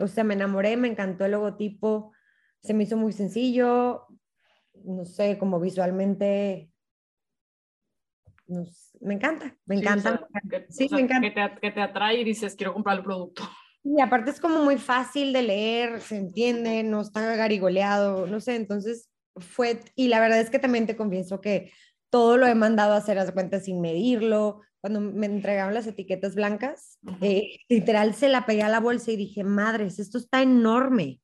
O 0.00 0.08
sea, 0.08 0.24
me 0.24 0.34
enamoré, 0.34 0.76
me 0.76 0.88
encantó 0.88 1.24
el 1.24 1.32
logotipo, 1.32 2.12
se 2.62 2.74
me 2.74 2.84
hizo 2.84 2.96
muy 2.96 3.12
sencillo, 3.12 4.06
no 4.84 5.04
sé, 5.04 5.38
como 5.38 5.60
visualmente, 5.60 6.70
me 9.00 9.14
encanta, 9.14 9.56
me 9.64 9.76
encanta. 9.76 10.28
Sí, 10.68 10.88
me 10.90 11.00
encanta. 11.00 11.28
Que 11.28 11.34
te, 11.34 11.60
que 11.60 11.70
te 11.70 11.80
atrae 11.80 12.20
y 12.20 12.24
dices, 12.24 12.56
quiero 12.56 12.74
comprar 12.74 12.98
el 12.98 13.04
producto. 13.04 13.48
Y 13.82 14.00
aparte 14.00 14.30
es 14.30 14.40
como 14.40 14.62
muy 14.62 14.76
fácil 14.76 15.32
de 15.32 15.42
leer, 15.42 16.00
se 16.00 16.16
entiende, 16.16 16.82
no 16.82 17.00
está 17.00 17.34
garigoleado, 17.36 18.26
no 18.26 18.40
sé, 18.40 18.56
entonces 18.56 19.08
fue, 19.36 19.80
y 19.94 20.08
la 20.08 20.20
verdad 20.20 20.40
es 20.40 20.50
que 20.50 20.58
también 20.58 20.86
te 20.86 20.96
confieso 20.96 21.40
que 21.40 21.72
todo 22.10 22.36
lo 22.36 22.46
he 22.46 22.54
mandado 22.54 22.92
a 22.92 22.98
hacer 22.98 23.16
las 23.16 23.32
cuentas 23.32 23.64
sin 23.64 23.80
medirlo. 23.80 24.60
Cuando 24.80 25.00
me 25.00 25.26
entregaron 25.26 25.74
las 25.74 25.86
etiquetas 25.86 26.34
blancas, 26.34 26.98
eh, 27.20 27.58
literal 27.68 28.14
se 28.14 28.28
la 28.28 28.46
pegué 28.46 28.62
a 28.62 28.68
la 28.68 28.80
bolsa 28.80 29.10
y 29.10 29.16
dije, 29.16 29.44
madres, 29.44 29.98
esto 29.98 30.18
está 30.18 30.42
enorme. 30.42 31.20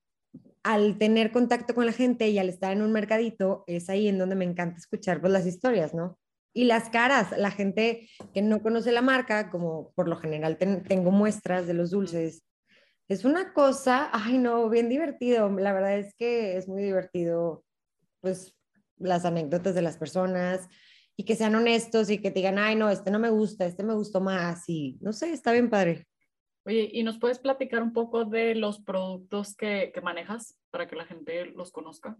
al 0.62 0.98
tener 0.98 1.32
contacto 1.32 1.74
con 1.74 1.86
la 1.86 1.94
gente 1.94 2.28
y 2.30 2.38
al 2.38 2.50
estar 2.50 2.72
en 2.72 2.84
un 2.84 2.92
mercadito, 2.92 3.64
es 3.68 3.90
ahí 3.90 4.08
en 4.08 4.20
donde 4.20 4.36
me 4.36 4.46
encanta 4.46 4.78
escuchar 4.78 5.20
pues, 5.20 5.34
las 5.34 5.48
historias, 5.48 5.96
¿no? 5.96 6.20
Y 6.54 6.66
las 6.66 6.90
caras, 6.90 7.36
la 7.36 7.50
gente 7.50 8.08
que 8.34 8.44
no 8.44 8.62
conoce 8.62 8.92
la 8.92 9.02
marca, 9.02 9.50
como 9.50 9.92
por 9.94 10.08
lo 10.08 10.18
general 10.18 10.58
tengo 10.58 11.10
muestras 11.10 11.66
de 11.66 11.74
los 11.74 11.90
dulces, 11.90 12.44
es 13.07 13.25
una 13.25 13.53
cosa, 13.53 14.10
ay 14.12 14.38
no, 14.38 14.69
bien 14.69 14.89
divertido. 14.89 15.50
La 15.50 15.74
verdad 15.74 15.98
es 15.98 16.13
que 16.15 16.57
es 16.57 16.67
muy 16.67 16.81
divertido, 16.81 17.63
pues, 18.22 18.55
las 18.98 19.25
anécdotas 19.25 19.75
de 19.75 19.81
las 19.81 19.98
personas 19.98 20.67
y 21.15 21.25
que 21.25 21.36
sean 21.36 21.55
honestos 21.55 22.10
y 22.10 22.19
que 22.19 22.31
te 22.31 22.39
digan, 22.39 22.57
ay 22.57 22.75
no, 22.75 22.89
este 22.89 23.12
no 23.12 23.19
me 23.19 23.29
gusta, 23.29 23.65
este 23.65 23.83
me 23.83 23.93
gustó 23.93 24.22
más 24.22 24.67
y 24.67 24.98
no 25.01 25.13
sé, 25.13 25.31
está 25.31 25.51
bien 25.51 25.69
padre. 25.69 26.07
Oye, 26.65 26.89
¿y 26.93 27.03
nos 27.03 27.19
puedes 27.19 27.39
platicar 27.39 27.83
un 27.83 27.91
poco 27.91 28.24
de 28.24 28.55
los 28.55 28.79
productos 28.79 29.55
que, 29.55 29.91
que 29.93 30.01
manejas 30.01 30.57
para 30.72 30.88
que 30.88 30.95
la 30.95 31.05
gente 31.05 31.45
los 31.48 31.72
conozca? 31.72 32.17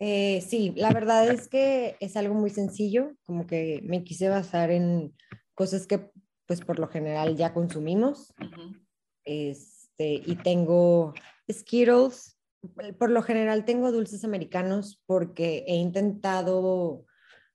Eh, 0.00 0.40
sí, 0.40 0.72
la 0.76 0.92
verdad 0.92 1.28
es 1.28 1.48
que 1.48 1.96
es 2.00 2.16
algo 2.16 2.34
muy 2.34 2.50
sencillo, 2.50 3.12
como 3.24 3.46
que 3.46 3.80
me 3.84 4.04
quise 4.04 4.28
basar 4.28 4.70
en 4.70 5.14
cosas 5.54 5.86
que 5.86 6.10
pues 6.46 6.60
por 6.60 6.78
lo 6.78 6.88
general 6.88 7.36
ya 7.36 7.52
consumimos. 7.52 8.32
Este, 9.98 10.22
y 10.30 10.36
tengo 10.36 11.14
Skittles, 11.50 12.36
por 12.98 13.10
lo 13.10 13.22
general 13.22 13.64
tengo 13.64 13.90
dulces 13.92 14.24
americanos 14.24 15.02
porque 15.06 15.64
he 15.66 15.76
intentado 15.76 17.04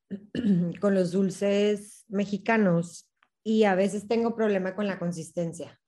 con 0.82 0.94
los 0.94 1.12
dulces 1.12 2.06
mexicanos 2.08 3.10
y 3.44 3.64
a 3.64 3.76
veces 3.76 4.08
tengo 4.08 4.36
problema 4.36 4.76
con 4.76 4.88
la 4.88 5.00
consistencia. 5.00 5.80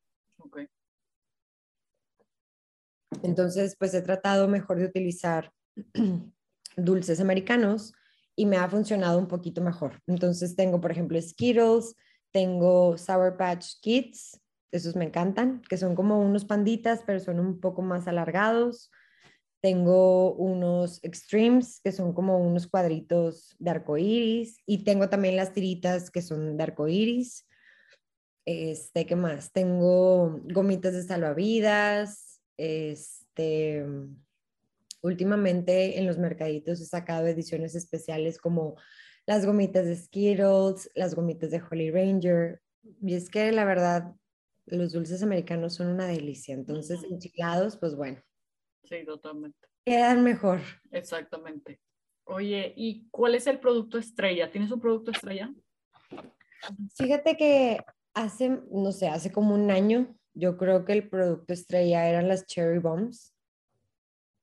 Entonces, 3.24 3.76
pues 3.78 3.94
he 3.94 4.02
tratado 4.02 4.48
mejor 4.48 4.80
de 4.80 4.86
utilizar 4.86 5.52
dulces 6.78 7.20
americanos 7.20 7.94
y 8.36 8.46
me 8.46 8.58
ha 8.58 8.70
funcionado 8.70 9.18
un 9.20 9.28
poquito 9.28 9.62
mejor. 9.62 10.02
Entonces 10.08 10.56
tengo, 10.56 10.82
por 10.82 10.92
ejemplo, 10.92 11.22
Skittles, 11.22 11.96
tengo 12.32 12.98
Sour 12.98 13.38
Patch 13.38 13.80
Kids, 13.82 14.42
esos 14.72 14.96
me 14.96 15.06
encantan, 15.06 15.62
que 15.70 15.78
son 15.78 15.96
como 15.96 16.20
unos 16.20 16.46
panditas, 16.46 17.04
pero 17.06 17.20
son 17.20 17.40
un 17.40 17.60
poco 17.60 17.82
más 17.82 18.08
alargados. 18.08 18.92
Tengo 19.62 20.34
unos 20.36 21.04
Extremes, 21.04 21.80
que 21.82 21.92
son 21.92 22.14
como 22.14 22.38
unos 22.38 22.68
cuadritos 22.68 23.56
de 23.60 23.72
arco 23.72 23.98
iris. 23.98 24.58
Y 24.66 24.84
tengo 24.84 25.10
también 25.10 25.36
las 25.36 25.54
tiritas, 25.54 26.12
que 26.12 26.22
son 26.22 26.58
de 26.58 26.64
arco 26.64 26.88
iris. 26.88 27.48
Este, 28.46 29.06
¿qué 29.06 29.16
más? 29.16 29.52
Tengo 29.52 30.40
gomitas 30.44 30.94
de 30.94 31.04
salvavidas. 31.04 32.42
Este, 32.58 33.86
últimamente 35.02 36.00
en 36.00 36.08
los 36.08 36.18
mercaditos 36.18 36.80
he 36.82 36.86
sacado 36.86 37.28
ediciones 37.28 37.76
especiales 37.76 38.38
como 38.38 38.76
las 39.26 39.46
gomitas 39.46 39.86
de 39.86 39.96
Skittles, 39.96 40.92
las 40.96 41.16
gomitas 41.16 41.52
de 41.52 41.62
Holy 41.70 41.92
Ranger. 41.92 42.62
Y 43.02 43.16
es 43.16 43.30
que 43.30 43.52
la 43.52 43.66
verdad, 43.66 44.14
los 44.66 44.92
dulces 44.92 45.22
americanos 45.24 45.76
son 45.76 45.88
una 45.88 46.08
delicia. 46.08 46.54
Entonces, 46.54 47.04
enchilados, 47.04 47.78
pues 47.78 47.96
bueno. 47.96 48.22
Sí, 48.84 49.06
totalmente. 49.06 49.68
Quedan 49.86 50.24
mejor. 50.24 50.60
Exactamente. 50.92 51.80
Oye, 52.26 52.74
¿y 52.76 53.08
cuál 53.12 53.36
es 53.36 53.46
el 53.48 53.60
producto 53.60 53.98
estrella? 53.98 54.50
¿Tienes 54.50 54.72
un 54.72 54.80
producto 54.80 55.12
estrella? 55.12 55.54
Fíjate 56.96 57.38
que 57.38 57.78
hace, 58.14 58.62
no 58.72 58.92
sé, 58.92 59.08
hace 59.08 59.32
como 59.32 59.54
un 59.54 59.70
año, 59.70 60.16
yo 60.34 60.58
creo 60.58 60.86
que 60.86 60.94
el 60.94 61.08
producto 61.08 61.54
estrella 61.54 62.10
eran 62.10 62.28
las 62.28 62.48
cherry 62.48 62.80
bombs, 62.80 63.36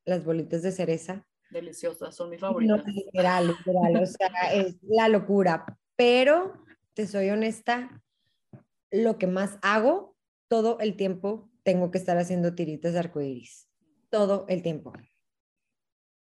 las 0.04 0.24
bolitas 0.24 0.62
de 0.62 0.70
cereza. 0.70 1.26
Deliciosas, 1.50 2.14
son 2.14 2.30
mis 2.30 2.40
favoritas. 2.40 2.86
No, 2.86 2.92
literal, 2.92 3.48
literal, 3.48 4.02
o 4.02 4.06
sea, 4.06 4.28
es 4.54 4.76
la 4.82 5.08
locura. 5.08 5.66
Pero, 5.96 6.64
te 6.94 7.06
soy 7.06 7.30
honesta, 7.30 8.00
lo 8.92 9.18
que 9.18 9.26
más 9.26 9.58
hago 9.62 10.11
todo 10.52 10.78
el 10.80 10.96
tiempo 10.96 11.50
tengo 11.62 11.90
que 11.90 11.96
estar 11.96 12.18
haciendo 12.18 12.54
tiritas 12.54 12.92
de 12.92 12.98
arcoíris. 12.98 13.70
Todo 14.10 14.44
el 14.50 14.60
tiempo. 14.60 14.92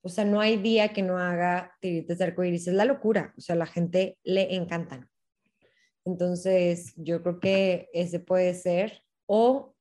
O 0.04 0.08
sea, 0.08 0.24
no 0.24 0.40
hay 0.40 0.56
día 0.56 0.94
que 0.94 1.02
no 1.02 1.18
haga 1.18 1.76
tiritas 1.82 2.20
de 2.20 2.24
arcoíris. 2.24 2.66
Es 2.70 2.76
la 2.76 2.86
locura. 2.86 3.34
O 3.38 3.42
sea, 3.42 3.58
la 3.58 3.66
gente 3.66 4.18
le 4.24 4.56
encantan. 4.56 5.10
Entonces, 6.06 6.94
yo 6.96 7.22
creo 7.24 7.42
que 7.42 7.90
ese 7.92 8.22
puede 8.22 8.54
ser. 8.54 9.02
O 9.26 9.76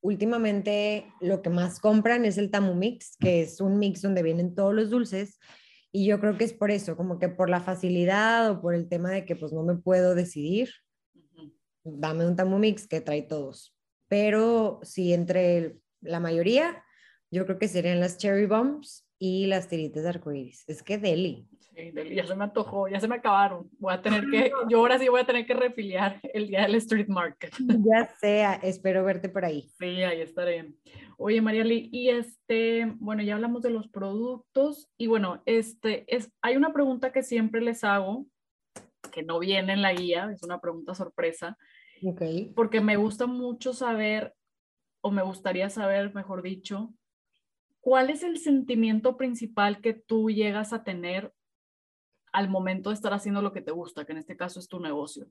últimamente 0.00 1.06
lo 1.20 1.40
que 1.40 1.50
más 1.50 1.78
compran 1.78 2.24
es 2.24 2.38
el 2.38 2.50
Tamu 2.50 2.74
Mix, 2.74 3.16
que 3.16 3.42
es 3.42 3.60
un 3.60 3.78
mix 3.78 4.02
donde 4.02 4.24
vienen 4.24 4.56
todos 4.56 4.74
los 4.74 4.90
dulces. 4.90 5.38
Y 5.92 6.04
yo 6.04 6.18
creo 6.18 6.36
que 6.36 6.42
es 6.42 6.52
por 6.52 6.72
eso, 6.72 6.96
como 6.96 7.20
que 7.20 7.28
por 7.28 7.48
la 7.48 7.60
facilidad 7.60 8.50
o 8.50 8.60
por 8.60 8.74
el 8.74 8.88
tema 8.88 9.10
de 9.10 9.24
que 9.24 9.36
pues 9.36 9.52
no 9.52 9.62
me 9.62 9.76
puedo 9.76 10.16
decidir, 10.16 10.68
dame 11.84 12.26
un 12.26 12.36
Tamu 12.36 12.58
Mix 12.58 12.86
que 12.86 13.00
trae 13.00 13.22
todos. 13.22 13.74
Pero 14.08 14.80
si 14.82 15.12
entre 15.12 15.76
la 16.00 16.20
mayoría, 16.20 16.84
yo 17.30 17.46
creo 17.46 17.58
que 17.58 17.68
serían 17.68 18.00
las 18.00 18.18
Cherry 18.18 18.46
Bombs 18.46 19.08
y 19.18 19.46
las 19.46 19.68
tiritas 19.68 20.02
de 20.02 20.08
arcoíris. 20.10 20.64
Es 20.66 20.82
que 20.82 20.98
deli. 20.98 21.48
Sí, 21.60 21.90
deli, 21.92 22.16
ya 22.16 22.26
se 22.26 22.34
me 22.34 22.44
antojó, 22.44 22.88
ya 22.88 23.00
se 23.00 23.08
me 23.08 23.14
acabaron. 23.14 23.70
Voy 23.78 23.94
a 23.94 24.02
tener 24.02 24.26
que, 24.28 24.50
yo 24.68 24.78
ahora 24.78 24.98
sí 24.98 25.08
voy 25.08 25.20
a 25.20 25.24
tener 25.24 25.46
que 25.46 25.54
refiliar 25.54 26.20
el 26.34 26.48
día 26.48 26.62
del 26.62 26.74
street 26.74 27.08
market. 27.08 27.52
Ya 27.86 28.14
sea, 28.20 28.54
espero 28.54 29.04
verte 29.04 29.28
por 29.28 29.44
ahí. 29.44 29.70
Sí, 29.78 30.02
ahí 30.02 30.20
estaré. 30.20 30.74
Oye, 31.16 31.40
Mariali, 31.40 31.88
y 31.92 32.08
este, 32.08 32.92
bueno, 32.96 33.22
ya 33.22 33.34
hablamos 33.34 33.62
de 33.62 33.70
los 33.70 33.88
productos 33.88 34.90
y 34.98 35.06
bueno, 35.06 35.40
este, 35.46 36.04
es, 36.14 36.30
hay 36.42 36.56
una 36.56 36.72
pregunta 36.72 37.12
que 37.12 37.22
siempre 37.22 37.60
les 37.60 37.84
hago, 37.84 38.26
que 39.12 39.22
no 39.22 39.38
viene 39.38 39.74
en 39.74 39.82
la 39.82 39.92
guía, 39.92 40.28
es 40.32 40.42
una 40.42 40.60
pregunta 40.60 40.96
sorpresa, 40.96 41.56
okay. 42.02 42.52
porque 42.56 42.80
me 42.80 42.96
gusta 42.96 43.26
mucho 43.26 43.72
saber, 43.72 44.34
o 45.00 45.12
me 45.12 45.22
gustaría 45.22 45.70
saber, 45.70 46.12
mejor 46.12 46.42
dicho, 46.42 46.92
¿cuál 47.80 48.10
es 48.10 48.24
el 48.24 48.38
sentimiento 48.38 49.16
principal 49.16 49.80
que 49.80 49.94
tú 49.94 50.30
llegas 50.30 50.72
a 50.72 50.82
tener 50.82 51.32
al 52.32 52.48
momento 52.48 52.90
de 52.90 52.94
estar 52.94 53.12
haciendo 53.12 53.40
lo 53.42 53.52
que 53.52 53.62
te 53.62 53.70
gusta, 53.70 54.04
que 54.04 54.12
en 54.12 54.18
este 54.18 54.36
caso 54.36 54.58
es 54.58 54.66
tu 54.66 54.80
negocio? 54.80 55.28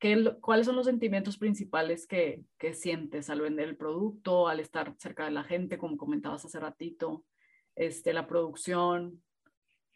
¿Qué, 0.00 0.36
¿Cuáles 0.40 0.66
son 0.66 0.76
los 0.76 0.86
sentimientos 0.86 1.38
principales 1.38 2.06
que, 2.06 2.42
que, 2.58 2.74
sientes 2.74 3.30
al 3.30 3.40
vender 3.40 3.68
el 3.68 3.76
producto, 3.76 4.48
al 4.48 4.60
estar 4.60 4.94
cerca 4.98 5.24
de 5.24 5.30
la 5.30 5.44
gente, 5.44 5.78
como 5.78 5.96
comentabas 5.96 6.44
hace 6.44 6.60
ratito, 6.60 7.24
este, 7.76 8.12
la 8.12 8.26
producción, 8.26 9.22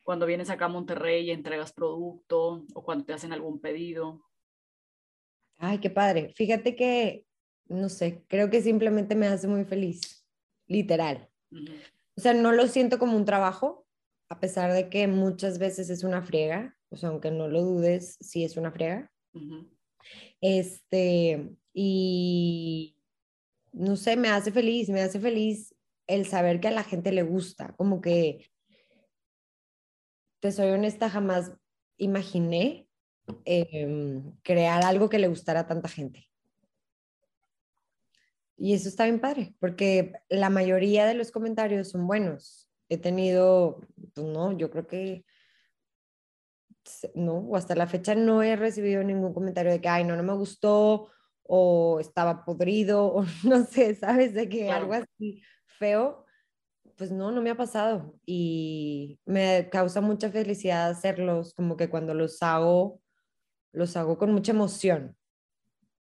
cuando 0.02 0.26
vienes 0.26 0.50
acá 0.50 0.66
a 0.66 0.68
Monterrey 0.68 1.26
y 1.26 1.30
entregas 1.30 1.72
producto 1.72 2.66
o 2.74 2.82
cuando 2.82 3.04
te 3.04 3.12
hacen 3.12 3.32
algún 3.32 3.60
pedido? 3.60 4.24
Ay, 5.58 5.78
qué 5.78 5.90
padre. 5.90 6.32
Fíjate 6.34 6.74
que, 6.74 7.26
no 7.66 7.88
sé, 7.88 8.24
creo 8.28 8.50
que 8.50 8.62
simplemente 8.62 9.14
me 9.14 9.26
hace 9.26 9.46
muy 9.46 9.64
feliz 9.64 10.26
literal. 10.66 11.28
O 12.16 12.20
sea, 12.20 12.34
no 12.34 12.52
lo 12.52 12.66
siento 12.66 12.98
como 12.98 13.16
un 13.16 13.24
trabajo, 13.24 13.86
a 14.28 14.40
pesar 14.40 14.72
de 14.72 14.88
que 14.88 15.06
muchas 15.06 15.58
veces 15.58 15.90
es 15.90 16.04
una 16.04 16.22
friega, 16.22 16.76
o 16.90 16.96
sea, 16.96 17.10
aunque 17.10 17.30
no 17.30 17.48
lo 17.48 17.62
dudes, 17.62 18.16
sí 18.20 18.44
es 18.44 18.56
una 18.56 18.72
friega. 18.72 19.10
Este, 20.40 21.50
y 21.72 22.96
no 23.72 23.96
sé, 23.96 24.16
me 24.16 24.28
hace 24.28 24.50
feliz, 24.50 24.88
me 24.88 25.02
hace 25.02 25.20
feliz 25.20 25.74
el 26.06 26.26
saber 26.26 26.60
que 26.60 26.68
a 26.68 26.72
la 26.72 26.84
gente 26.84 27.12
le 27.12 27.22
gusta, 27.22 27.74
como 27.76 28.00
que, 28.00 28.49
te 30.40 30.52
soy 30.52 30.70
honesta, 30.70 31.10
jamás 31.10 31.52
imaginé 31.96 32.88
em, 33.44 34.32
crear 34.42 34.84
algo 34.84 35.08
que 35.08 35.18
le 35.18 35.28
gustara 35.28 35.60
a 35.60 35.66
tanta 35.66 35.88
gente. 35.88 36.28
Y 38.56 38.74
eso 38.74 38.88
está 38.88 39.04
bien 39.04 39.20
padre, 39.20 39.54
porque 39.58 40.12
la 40.28 40.50
mayoría 40.50 41.06
de 41.06 41.14
los 41.14 41.30
comentarios 41.30 41.90
son 41.90 42.06
buenos. 42.06 42.68
He 42.88 42.98
tenido, 42.98 43.80
pues 44.14 44.26
no, 44.26 44.52
yo 44.52 44.70
creo 44.70 44.86
que 44.86 45.24
no, 47.14 47.38
o 47.38 47.56
hasta 47.56 47.74
la 47.74 47.86
fecha 47.86 48.14
no 48.14 48.42
he 48.42 48.56
recibido 48.56 49.02
ningún 49.02 49.32
comentario 49.32 49.72
de 49.72 49.80
que, 49.80 49.88
ay, 49.88 50.04
no, 50.04 50.16
no 50.16 50.22
me 50.22 50.34
gustó, 50.34 51.08
o 51.42 51.98
estaba 52.00 52.44
podrido, 52.44 53.06
o 53.14 53.24
no 53.44 53.64
sé, 53.64 53.94
¿sabes? 53.94 54.34
De 54.34 54.48
que 54.48 54.70
algo 54.70 54.94
así 54.94 55.42
feo, 55.66 56.24
pues 57.00 57.10
no, 57.10 57.30
no 57.30 57.40
me 57.40 57.48
ha 57.48 57.56
pasado. 57.56 58.14
Y 58.26 59.18
me 59.24 59.70
causa 59.70 60.02
mucha 60.02 60.30
felicidad 60.30 60.90
hacerlos, 60.90 61.54
como 61.54 61.78
que 61.78 61.88
cuando 61.88 62.12
los 62.12 62.42
hago, 62.42 63.00
los 63.72 63.96
hago 63.96 64.18
con 64.18 64.34
mucha 64.34 64.52
emoción. 64.52 65.16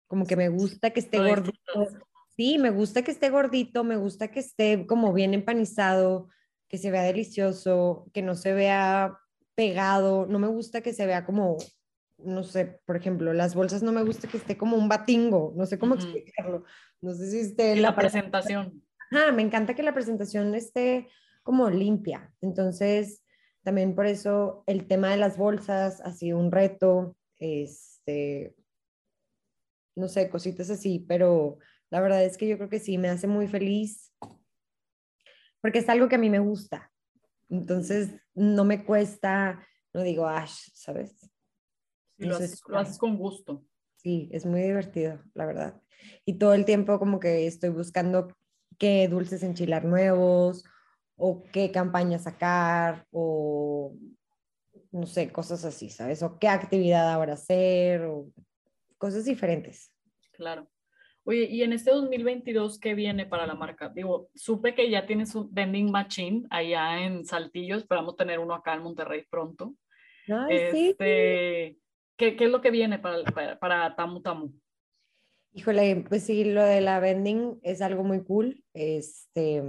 Como 0.08 0.26
que 0.26 0.36
me 0.36 0.50
gusta 0.50 0.90
que 0.90 1.02
esté 1.02 1.20
gordito, 1.20 1.88
Sí, 2.36 2.58
me 2.58 2.72
gusta 2.72 3.04
que 3.04 3.12
esté 3.12 3.30
gordito, 3.30 3.84
me 3.84 3.96
gusta 3.96 4.30
que 4.30 4.40
esté 4.40 4.88
como 4.88 5.14
bien 5.14 5.36
empanizado, 5.36 6.30
que 6.68 6.80
se 6.80 6.90
vea 6.90 7.04
delicioso, 7.04 8.08
que 8.12 8.24
no 8.24 8.34
se 8.34 8.54
vea 8.54 9.20
pegado, 9.54 10.26
no 10.26 10.40
me 10.40 10.48
gusta 10.48 10.82
que 10.82 10.94
se 10.94 11.06
vea 11.06 11.28
como, 11.28 11.58
no 12.18 12.44
sé, 12.44 12.82
por 12.88 12.96
ejemplo, 12.96 13.34
las 13.34 13.54
bolsas 13.54 13.84
no 13.84 13.92
me 13.92 14.02
gusta 14.02 14.28
que 14.28 14.38
esté 14.38 14.58
como 14.58 14.76
un 14.76 14.90
batingo, 14.90 15.54
no 15.56 15.68
sé 15.68 15.78
cómo 15.78 15.94
explicarlo, 15.94 16.64
no 17.02 17.14
sé 17.14 17.30
si 17.30 17.40
esté... 17.42 17.76
la, 17.76 17.96
presentación. 17.96 18.82
Ah, 19.12 19.32
me 19.32 19.42
encanta 19.42 19.74
que 19.74 19.84
la 19.84 19.94
presentación 19.94 20.54
esté 20.56 21.08
como 21.44 21.70
limpia, 21.70 22.34
entonces 22.42 23.24
también 23.64 23.96
por 23.96 24.06
eso 24.06 24.64
el 24.66 24.88
tema 24.88 25.10
de 25.10 25.18
las 25.18 25.38
bolsas 25.38 26.02
ha 26.02 26.12
sido 26.12 26.38
un 26.38 26.52
reto, 26.52 27.16
este, 27.40 28.56
no 29.96 30.08
sé, 30.08 30.30
cositas 30.30 30.70
así, 30.70 31.06
pero 31.08 31.58
la 31.90 32.02
verdad 32.02 32.24
es 32.24 32.38
que 32.38 32.48
yo 32.48 32.58
creo 32.58 32.70
que 32.70 32.80
sí, 32.80 32.98
me 32.98 33.10
hace 33.10 33.28
muy 33.28 33.48
feliz 33.48 34.14
porque 35.62 35.80
es 35.80 35.90
algo 35.90 36.08
que 36.08 36.16
a 36.16 36.20
mí 36.20 36.30
me 36.30 36.40
gusta. 36.40 36.92
Entonces, 37.50 38.16
no 38.34 38.66
me 38.66 38.86
cuesta, 38.86 39.66
no 39.94 40.02
digo, 40.02 40.28
ash, 40.28 40.70
¿sabes? 40.74 41.30
lo, 42.18 42.36
haces, 42.36 42.62
lo 42.68 42.80
haces 42.80 42.98
con 42.98 43.18
gusto. 43.18 43.66
Sí, 43.98 44.30
es 44.32 44.46
muy 44.46 44.62
divertido, 44.62 45.22
la 45.34 45.46
verdad. 45.46 45.82
Y 46.26 46.38
todo 46.38 46.54
el 46.54 46.66
tiempo 46.66 47.00
como 47.00 47.20
que 47.20 47.48
estoy 47.48 47.70
buscando 47.70 48.36
qué 48.78 49.08
dulces 49.08 49.44
enchilar 49.44 49.86
nuevos 49.86 50.64
o 51.16 51.44
qué 51.52 51.72
campaña 51.72 52.20
sacar 52.20 53.06
o 53.12 53.94
no 54.92 55.06
sé, 55.06 55.32
cosas 55.32 55.64
así, 55.66 55.90
¿sabes? 55.90 56.24
O 56.24 56.40
qué 56.40 56.48
actividad 56.48 57.12
ahora 57.12 57.34
hacer 57.34 58.04
o 58.04 58.32
cosas 58.98 59.26
diferentes. 59.26 59.94
Claro. 60.32 60.68
Oye, 61.24 61.48
y 61.52 61.62
en 61.64 61.74
este 61.74 61.92
2022, 61.92 62.80
¿qué 62.80 62.94
viene 62.94 63.26
para 63.26 63.46
la 63.46 63.56
marca? 63.56 63.90
Digo, 63.90 64.30
supe 64.34 64.74
que 64.74 64.90
ya 64.90 65.06
tienes 65.06 65.36
un 65.36 65.54
vending 65.54 65.92
machine 65.92 66.48
allá 66.50 67.04
en 67.04 67.26
Saltillo, 67.26 67.76
esperamos 67.76 68.16
tener 68.16 68.40
uno 68.40 68.54
acá 68.54 68.76
en 68.76 68.84
Monterrey 68.84 69.26
pronto. 69.30 69.76
sí. 70.26 70.34
Este, 70.50 71.78
¿qué, 72.16 72.36
¿qué, 72.38 72.46
es 72.46 72.50
lo 72.50 72.62
que 72.62 72.72
viene 72.72 72.98
para, 73.00 73.24
para, 73.26 73.60
para, 73.60 73.96
Tamu 73.96 74.22
Tamu? 74.22 74.54
Híjole, 75.58 76.06
pues 76.08 76.22
sí, 76.22 76.44
lo 76.44 76.64
de 76.64 76.82
la 76.82 77.00
vending 77.00 77.60
es 77.64 77.82
algo 77.82 78.04
muy 78.04 78.24
cool. 78.24 78.64
Este, 78.76 79.64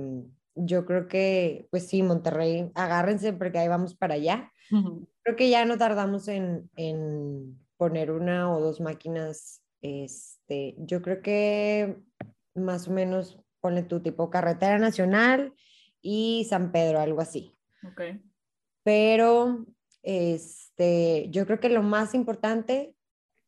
yo 0.55 0.85
creo 0.85 1.09
que, 1.09 1.67
pues 1.71 1.87
sí, 1.87 2.03
Monterrey, 2.03 2.71
agárrense 2.75 3.33
porque 3.33 3.59
ahí 3.59 3.69
vamos 3.69 3.97
para 3.97 4.15
allá. 4.15 4.53
Creo 5.23 5.37
que 5.37 5.49
ya 5.49 5.65
no 5.65 5.79
tardamos 5.79 6.29
en, 6.29 6.69
en 6.77 7.59
poner 7.79 8.11
una 8.11 8.55
o 8.55 8.61
dos 8.61 8.83
máquinas 8.83 9.63
este, 9.81 10.75
yo 10.79 11.01
creo 11.01 11.23
que 11.23 11.97
más 12.55 12.89
o 12.89 12.93
menos 12.93 13.39
pone 13.61 13.83
tu 13.83 14.01
tipo 14.01 14.29
carretera 14.29 14.79
nacional 14.79 15.55
y 16.03 16.47
San 16.51 16.71
Pedro, 16.71 17.01
algo 17.01 17.23
así. 17.23 17.57
Okay. 17.93 18.21
Pero 18.83 19.65
este, 20.03 21.29
yo 21.31 21.47
creo 21.47 21.61
que 21.61 21.71
lo 21.71 21.83
más 21.83 22.15
importante 22.15 22.95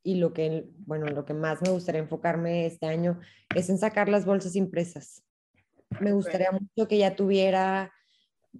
y 0.03 0.15
lo 0.15 0.33
que, 0.33 0.69
bueno, 0.79 1.07
lo 1.07 1.25
que 1.25 1.33
más 1.33 1.61
me 1.61 1.69
gustaría 1.69 2.01
enfocarme 2.01 2.65
este 2.65 2.87
año 2.87 3.19
es 3.55 3.69
en 3.69 3.77
sacar 3.77 4.09
las 4.09 4.25
bolsas 4.25 4.55
impresas. 4.55 5.23
Me 5.99 6.13
gustaría 6.13 6.51
mucho 6.51 6.87
que 6.87 6.97
ya 6.97 7.15
tuviera, 7.15 7.91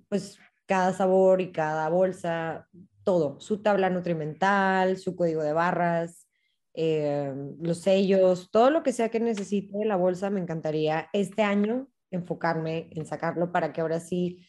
pues, 0.09 0.37
cada 0.65 0.93
sabor 0.93 1.41
y 1.41 1.51
cada 1.51 1.89
bolsa, 1.89 2.67
todo, 3.03 3.39
su 3.39 3.61
tabla 3.61 3.89
nutrimental, 3.89 4.97
su 4.97 5.15
código 5.15 5.41
de 5.43 5.53
barras, 5.53 6.27
eh, 6.73 7.33
los 7.59 7.79
sellos, 7.79 8.49
todo 8.51 8.69
lo 8.69 8.83
que 8.83 8.93
sea 8.93 9.09
que 9.09 9.19
necesite 9.19 9.77
de 9.77 9.85
la 9.85 9.95
bolsa, 9.97 10.29
me 10.29 10.39
encantaría 10.39 11.09
este 11.13 11.41
año 11.41 11.89
enfocarme 12.11 12.89
en 12.91 13.05
sacarlo 13.05 13.51
para 13.51 13.73
que 13.73 13.81
ahora 13.81 13.99
sí 13.99 14.47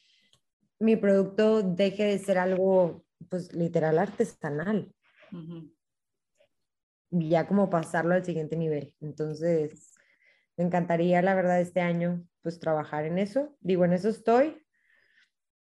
mi 0.78 0.96
producto 0.96 1.62
deje 1.62 2.05
de 2.05 2.18
ser 2.18 2.38
algo, 2.38 3.05
pues 3.28 3.52
literal 3.55 3.98
artesanal. 3.98 4.92
Ya 7.12 7.46
como 7.46 7.70
pasarlo 7.70 8.14
al 8.14 8.25
siguiente 8.25 8.57
nivel. 8.57 8.94
Entonces, 9.01 9.94
me 10.57 10.64
encantaría, 10.64 11.22
la 11.22 11.35
verdad, 11.35 11.61
este 11.61 11.81
año, 11.81 12.27
pues 12.42 12.59
trabajar 12.59 13.05
en 13.05 13.18
eso. 13.18 13.57
Digo, 13.61 13.85
en 13.85 13.92
eso 13.92 14.09
estoy. 14.09 14.62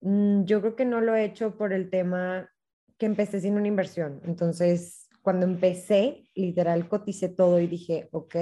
Mm, 0.01 0.44
yo 0.44 0.61
creo 0.61 0.77
que 0.77 0.85
no 0.85 1.01
lo 1.01 1.14
he 1.14 1.24
hecho 1.24 1.57
por 1.57 1.72
el 1.72 1.90
tema 1.90 2.51
que 2.98 3.07
empecé 3.07 3.40
sin 3.40 3.55
una 3.55 3.68
inversión. 3.68 4.20
Entonces, 4.24 5.09
cuando 5.22 5.46
empecé, 5.46 6.24
literal 6.35 6.88
coticé 6.88 7.29
todo 7.29 7.61
y 7.61 7.66
dije, 7.66 8.09
ok, 8.12 8.35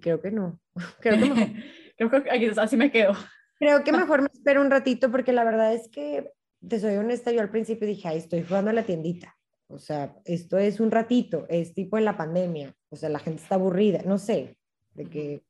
creo 0.00 0.20
que 0.20 0.30
no. 0.30 0.60
creo 1.00 1.18
que, 1.18 1.54
creo 1.96 2.22
que 2.22 2.52
así 2.56 2.76
me 2.76 2.90
quedo. 2.90 3.14
Creo 3.58 3.82
que 3.82 3.92
mejor 3.92 4.22
me 4.22 4.28
espero 4.32 4.60
un 4.60 4.70
ratito 4.70 5.10
porque 5.10 5.32
la 5.32 5.44
verdad 5.44 5.74
es 5.74 5.88
que, 5.88 6.30
te 6.66 6.80
soy 6.80 6.96
honesta, 6.96 7.30
yo 7.30 7.40
al 7.40 7.50
principio 7.50 7.86
dije, 7.86 8.08
ay, 8.08 8.18
estoy 8.18 8.42
jugando 8.42 8.70
a 8.70 8.74
la 8.74 8.82
tiendita. 8.84 9.37
O 9.68 9.78
sea, 9.78 10.16
esto 10.24 10.58
es 10.58 10.80
un 10.80 10.90
ratito, 10.90 11.46
es 11.48 11.74
tipo 11.74 11.98
en 11.98 12.04
la 12.06 12.16
pandemia. 12.16 12.74
O 12.88 12.96
sea, 12.96 13.10
la 13.10 13.18
gente 13.18 13.42
está 13.42 13.56
aburrida, 13.56 14.02
no 14.04 14.18
sé, 14.18 14.56
de 14.94 15.04
que 15.06 15.44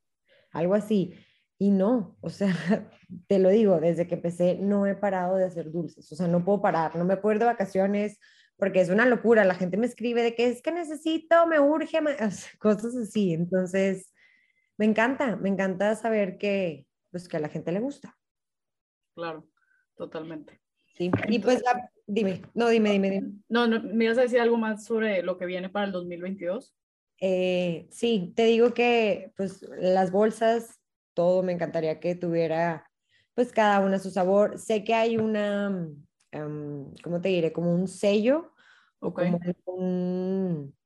algo 0.53 0.75
así. 0.75 1.15
Y 1.57 1.71
no, 1.71 2.17
o 2.21 2.31
sea, 2.31 2.49
te 3.29 3.39
lo 3.39 3.49
digo, 3.49 3.81
desde 3.81 4.07
que 4.09 4.17
empecé 4.17 4.57
no 4.57 4.87
he 4.87 4.95
parado 4.95 5.37
de 5.37 5.45
hacer 5.45 5.71
dulces. 5.71 6.11
O 6.13 6.17
sea, 6.17 6.27
no 6.27 6.45
puedo 6.45 6.61
parar, 6.61 6.97
no 6.97 7.05
me 7.05 7.17
puedo 7.17 7.35
ir 7.35 7.39
de 7.39 7.47
vacaciones 7.47 8.19
porque 8.57 8.81
es 8.81 8.89
una 8.91 9.07
locura. 9.07 9.45
La 9.45 9.55
gente 9.55 9.77
me 9.77 9.87
escribe 9.87 10.23
de 10.23 10.35
que 10.35 10.49
es 10.49 10.63
que 10.63 10.73
necesito, 10.73 11.47
me 11.47 11.61
urge, 11.61 12.01
cosas 12.59 12.97
así. 12.97 13.33
Entonces, 13.33 14.13
me 14.77 14.85
encanta, 14.85 15.37
me 15.37 15.49
encanta 15.49 15.95
saber 15.95 16.39
que, 16.39 16.87
pues, 17.11 17.29
que 17.29 17.37
a 17.37 17.41
la 17.41 17.49
gente 17.49 17.71
le 17.71 17.81
gusta. 17.81 18.17
Claro, 19.15 19.49
totalmente. 19.97 20.61
Sí, 20.97 21.11
y 21.29 21.39
pues 21.39 21.63
dime, 22.09 22.43
no, 22.55 22.69
dime, 22.69 22.91
dime, 22.93 23.11
dime. 23.11 23.33
No, 23.49 23.67
no, 23.67 23.81
¿me 23.83 24.07
ibas 24.07 24.19
a 24.19 24.23
decir 24.23 24.41
algo 24.41 24.57
más 24.57 24.85
sobre 24.85 25.23
lo 25.23 25.39
que 25.39 25.47
viene 25.47 25.69
para 25.69 25.87
el 25.87 25.93
2022? 25.93 26.75
Eh, 27.21 27.87
sí, 27.91 28.33
te 28.35 28.45
digo 28.45 28.73
que 28.75 29.33
pues 29.37 29.63
las 29.79 30.11
bolsas, 30.11 30.81
todo 31.15 31.43
me 31.43 31.53
encantaría 31.53 32.01
que 32.01 32.15
tuviera 32.15 32.91
pues 33.35 33.53
cada 33.53 33.81
una 33.81 33.99
su 33.99 34.11
sabor. 34.11 34.59
Sé 34.59 34.83
que 34.85 34.95
hay 34.95 35.17
una, 35.17 35.69
um, 36.33 36.95
¿cómo 37.03 37.21
te 37.21 37.29
diré? 37.29 37.53
Como 37.53 37.75
un 37.75 37.87
sello 37.87 38.53
o 39.01 39.13
como 39.13 39.39
un, 39.67 40.77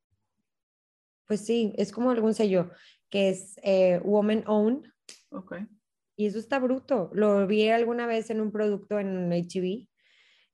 pues 1.26 1.40
sí, 1.46 1.72
es 1.76 1.92
como 1.92 2.10
algún 2.10 2.34
sello 2.34 2.70
que 3.08 3.30
es 3.30 3.56
eh, 3.62 4.00
Woman 4.04 4.44
Owned. 4.46 4.90
Ok. 5.30 5.56
Y 6.16 6.26
eso 6.26 6.38
está 6.38 6.58
bruto. 6.58 7.10
Lo 7.14 7.46
vi 7.46 7.68
alguna 7.68 8.06
vez 8.06 8.30
en 8.30 8.40
un 8.40 8.52
producto 8.52 8.98
en 8.98 9.32
HB 9.32 9.86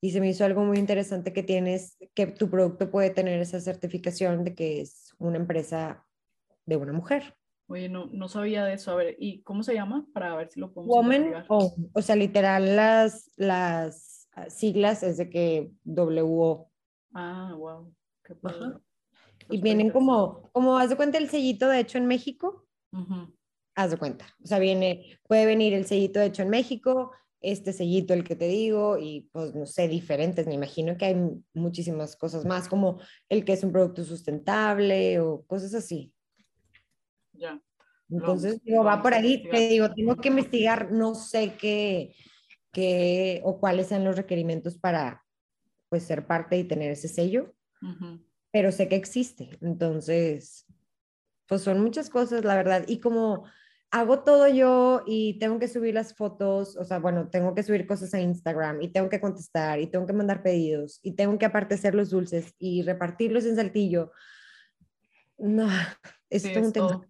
y 0.01 0.13
se 0.13 0.21
me 0.21 0.29
hizo 0.29 0.45
algo 0.45 0.65
muy 0.65 0.79
interesante 0.79 1.33
que 1.33 1.43
tienes, 1.43 1.97
que 2.15 2.27
tu 2.27 2.49
producto 2.49 2.91
puede 2.91 3.11
tener 3.11 3.41
esa 3.41 3.61
certificación 3.61 4.45
de 4.45 4.55
que 4.55 4.81
es 4.81 5.15
una 5.19 5.37
empresa 5.37 6.07
de 6.67 6.77
una 6.77 6.93
mujer. 6.93 7.35
Oye, 7.67 7.89
no, 7.89 8.07
no 8.07 8.29
sabía 8.29 8.65
de 8.65 8.75
eso. 8.75 8.93
A 8.93 8.97
ver, 8.97 9.17
¿y 9.19 9.43
cómo 9.43 9.63
se 9.63 9.75
llama? 9.75 10.07
Para 10.15 10.35
ver 10.37 10.49
si 10.51 10.61
lo 10.61 10.73
podemos 10.73 10.97
Woman 10.97 11.45
o, 11.49 11.75
o 11.93 12.03
sea, 12.03 12.17
literal, 12.17 12.77
las, 12.77 13.31
las 13.37 14.29
siglas 14.49 15.03
es 15.03 15.17
de 15.17 15.29
que 15.29 15.73
WO. 15.85 16.71
Ah, 17.13 17.55
wow. 17.57 17.93
Qué 18.25 18.37
Y 19.51 19.61
vienen 19.61 19.91
como, 19.91 20.49
como, 20.53 20.79
haz 20.79 20.91
de 20.91 20.97
cuenta 20.97 21.19
el 21.19 21.29
sellito 21.29 21.69
de 21.69 21.81
hecho 21.81 21.99
en 21.99 22.07
México. 22.07 22.67
Haz 23.75 23.91
de 23.91 23.97
cuenta. 23.97 24.27
O 24.43 24.47
sea, 24.47 24.59
viene, 24.59 25.19
puede 25.27 25.47
venir 25.47 25.75
el 25.75 25.87
sellito 25.87 26.21
de 26.21 26.27
hecho 26.27 26.43
en 26.43 26.51
México, 26.51 27.13
este 27.41 27.73
sellito 27.73 28.15
el 28.15 28.25
que 28.25 28.37
te 28.37 28.49
digo 28.49 28.99
y 28.99 29.29
pues 29.33 29.55
no 29.55 29.67
sé, 29.67 29.89
diferentes, 29.89 30.47
me 30.47 30.55
imagino 30.55 30.97
que 30.97 31.05
hay 31.07 31.17
muchísimas 31.55 32.17
cosas 32.17 32.45
más 32.45 32.69
como 32.69 33.01
el 33.29 33.45
que 33.45 33.53
es 33.53 33.63
un 33.63 33.73
producto 33.73 34.05
sustentable 34.05 35.21
o 35.21 35.43
cosas 35.47 35.75
así. 35.75 36.13
Ya. 37.33 37.63
Entonces, 38.11 38.61
digo, 38.65 38.85
va 38.85 39.03
por 39.03 39.15
ahí, 39.15 39.49
te 39.49 39.69
digo, 39.69 39.93
tengo 39.95 40.17
que 40.17 40.29
investigar, 40.29 40.91
no 40.91 41.15
sé 41.15 41.55
qué, 41.61 42.15
qué 42.73 43.41
o 43.45 43.61
cuáles 43.61 43.89
sean 43.89 44.05
los 44.05 44.17
requerimientos 44.17 44.79
para 44.79 45.25
pues 45.91 46.05
ser 46.05 46.27
parte 46.27 46.59
y 46.59 46.65
tener 46.65 46.91
ese 46.91 47.09
sello, 47.09 47.55
pero 48.51 48.73
sé 48.73 48.89
que 48.89 48.97
existe, 48.97 49.59
entonces, 49.61 50.67
pues 51.47 51.63
son 51.63 51.81
muchas 51.81 52.11
cosas, 52.11 52.45
la 52.45 52.57
verdad, 52.57 52.85
y 52.89 52.99
como 52.99 53.45
hago 53.91 54.21
todo 54.21 54.49
yo 54.49 55.03
y 55.07 55.39
tengo 55.39 55.59
que 55.59 55.69
subir 55.69 55.95
las 55.95 56.15
fotos, 56.15 56.77
o 56.77 56.85
sea, 56.85 56.99
bueno, 56.99 57.29
tengo 57.29 57.55
que 57.55 57.63
subir 57.63 57.87
cosas 57.87 58.13
a 58.15 58.21
Instagram 58.21 58.83
y 58.83 58.89
tengo 58.89 59.09
que 59.09 59.21
contestar 59.21 59.81
y 59.81 59.87
tengo 59.87 60.07
que 60.07 60.13
mandar 60.13 60.43
pedidos 60.43 61.01
y 61.03 61.13
tengo 61.13 61.39
que 61.39 61.47
aparte 61.47 61.75
hacer 61.75 61.95
los 61.95 62.11
dulces 62.11 62.55
y 62.59 62.83
repartirlos 62.83 63.45
en 63.47 63.57
saltillo. 63.57 64.13
No, 65.39 65.69
es 66.31 66.53
todo 66.53 66.65
un 66.65 66.73
tema. 66.73 67.09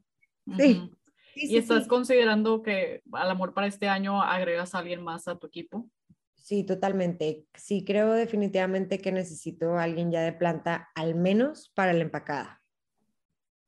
Sí. 0.57 0.91
¿Y 1.35 1.57
estás 1.57 1.87
considerando 1.87 2.63
que 2.63 3.03
al 3.13 3.31
amor 3.31 3.55
para 3.55 3.69
este 3.69 3.89
año 3.89 4.23
agregas 4.23 4.75
a 4.75 4.79
alguien 4.79 5.03
más 5.03 5.29
a 5.29 5.39
tu 5.39 5.47
equipo? 5.47 5.89
Sí, 6.35 6.65
totalmente. 6.65 7.45
Sí, 7.55 7.85
creo 7.85 8.13
definitivamente 8.13 8.99
que 8.99 9.13
necesito 9.13 9.77
a 9.77 9.85
alguien 9.85 10.11
ya 10.11 10.23
de 10.23 10.33
planta, 10.33 10.89
al 10.95 11.15
menos 11.15 11.71
para 11.75 11.93
la 11.93 12.03
empacada. 12.03 12.63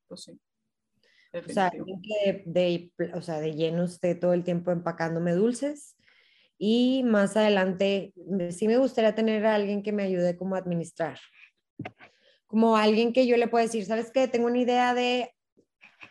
Pues 0.08 0.22
sí. 0.22 0.40
O 1.32 1.52
sea, 1.52 1.70
que 1.70 2.42
de, 2.46 2.92
o 3.14 3.22
sea, 3.22 3.40
de 3.40 3.54
lleno 3.54 3.84
esté 3.84 4.14
todo 4.14 4.32
el 4.32 4.44
tiempo 4.44 4.72
empacándome 4.72 5.32
dulces. 5.32 5.96
Y 6.58 7.02
más 7.04 7.36
adelante, 7.36 8.12
sí 8.50 8.68
me 8.68 8.76
gustaría 8.76 9.14
tener 9.14 9.46
a 9.46 9.54
alguien 9.54 9.82
que 9.82 9.92
me 9.92 10.02
ayude 10.02 10.36
como 10.36 10.56
a 10.56 10.58
administrar. 10.58 11.18
Como 12.46 12.76
alguien 12.76 13.12
que 13.12 13.26
yo 13.26 13.36
le 13.36 13.48
pueda 13.48 13.64
decir, 13.64 13.86
¿sabes 13.86 14.10
qué? 14.10 14.28
Tengo 14.28 14.46
una 14.46 14.58
idea 14.58 14.92
de, 14.92 15.32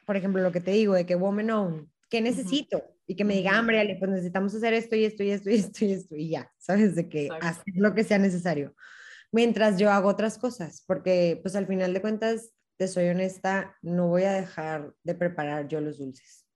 por 0.05 0.15
ejemplo, 0.15 0.41
lo 0.41 0.51
que 0.51 0.61
te 0.61 0.71
digo, 0.71 0.95
de 0.95 1.05
que 1.05 1.15
woman 1.15 1.51
own, 1.51 1.91
¿qué 2.09 2.21
necesito? 2.21 2.83
Y 3.05 3.15
que 3.15 3.25
me 3.25 3.35
diga, 3.35 3.57
hambre, 3.57 3.95
pues 3.99 4.09
necesitamos 4.09 4.55
hacer 4.55 4.73
esto 4.73 4.95
y 4.95 5.03
esto 5.03 5.23
y 5.23 5.31
esto 5.31 5.49
y 5.49 5.55
esto 5.55 5.85
y 5.85 5.91
esto 5.91 6.15
y 6.15 6.29
ya, 6.29 6.51
¿sabes? 6.57 6.95
De 6.95 7.09
que 7.09 7.29
hacer 7.41 7.73
lo 7.75 7.93
que 7.93 8.03
sea 8.03 8.17
necesario. 8.17 8.73
Mientras 9.31 9.77
yo 9.77 9.91
hago 9.91 10.09
otras 10.09 10.37
cosas, 10.39 10.83
porque 10.87 11.39
pues 11.43 11.55
al 11.55 11.67
final 11.67 11.93
de 11.93 12.01
cuentas 12.01 12.53
te 12.79 12.87
soy 12.87 13.09
honesta, 13.09 13.75
no 13.81 14.07
voy 14.07 14.23
a 14.23 14.31
dejar 14.31 14.93
de 15.03 15.13
preparar 15.13 15.67
yo 15.67 15.81
los 15.81 15.97
dulces. 15.97 16.47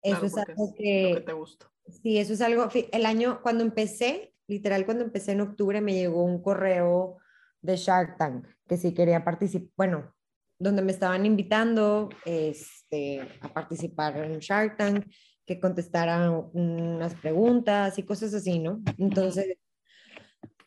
Eso 0.00 0.26
es 0.26 0.38
algo 0.38 0.72
que, 0.78 1.24
te 1.26 1.32
gusta. 1.32 1.72
Sí, 1.88 2.18
eso 2.18 2.32
es 2.34 2.40
algo, 2.40 2.68
el 2.72 3.04
año, 3.04 3.40
cuando 3.42 3.64
empecé, 3.64 4.32
literal 4.46 4.84
cuando 4.84 5.02
empecé 5.02 5.32
en 5.32 5.40
octubre, 5.40 5.80
me 5.80 5.94
llegó 5.94 6.22
un 6.22 6.40
correo 6.40 7.18
de 7.60 7.76
Shark 7.76 8.16
Tank, 8.16 8.46
que 8.68 8.76
sí 8.76 8.94
quería 8.94 9.24
participar, 9.24 9.70
bueno, 9.76 10.14
donde 10.56 10.82
me 10.82 10.92
estaban 10.92 11.26
invitando 11.26 12.08
este, 12.24 13.22
a 13.40 13.52
participar 13.52 14.16
en 14.18 14.38
Shark 14.38 14.76
Tank, 14.76 15.04
que 15.44 15.58
contestara 15.58 16.30
unas 16.30 17.16
preguntas 17.16 17.98
y 17.98 18.04
cosas 18.04 18.32
así, 18.34 18.60
¿no? 18.60 18.80
Entonces, 18.98 19.56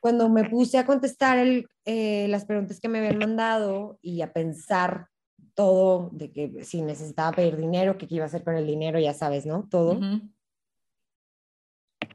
cuando 0.06 0.30
me 0.30 0.48
puse 0.48 0.78
a 0.78 0.86
contestar 0.86 1.44
eh, 1.84 2.28
las 2.30 2.46
preguntas 2.46 2.80
que 2.80 2.88
me 2.88 3.00
habían 3.00 3.18
mandado 3.18 3.98
y 4.04 4.22
a 4.22 4.32
pensar 4.32 5.08
todo 5.56 6.12
de 6.14 6.32
que 6.32 6.64
si 6.64 6.84
necesitaba 6.84 7.36
pedir 7.36 7.58
dinero, 7.58 7.98
qué 7.98 8.06
iba 8.12 8.24
a 8.24 8.28
hacer 8.28 8.44
con 8.44 8.56
el 8.56 8.68
dinero, 8.68 9.00
ya 9.00 9.16
sabes, 9.16 9.48
¿no? 9.48 9.68
Todo. 9.68 10.00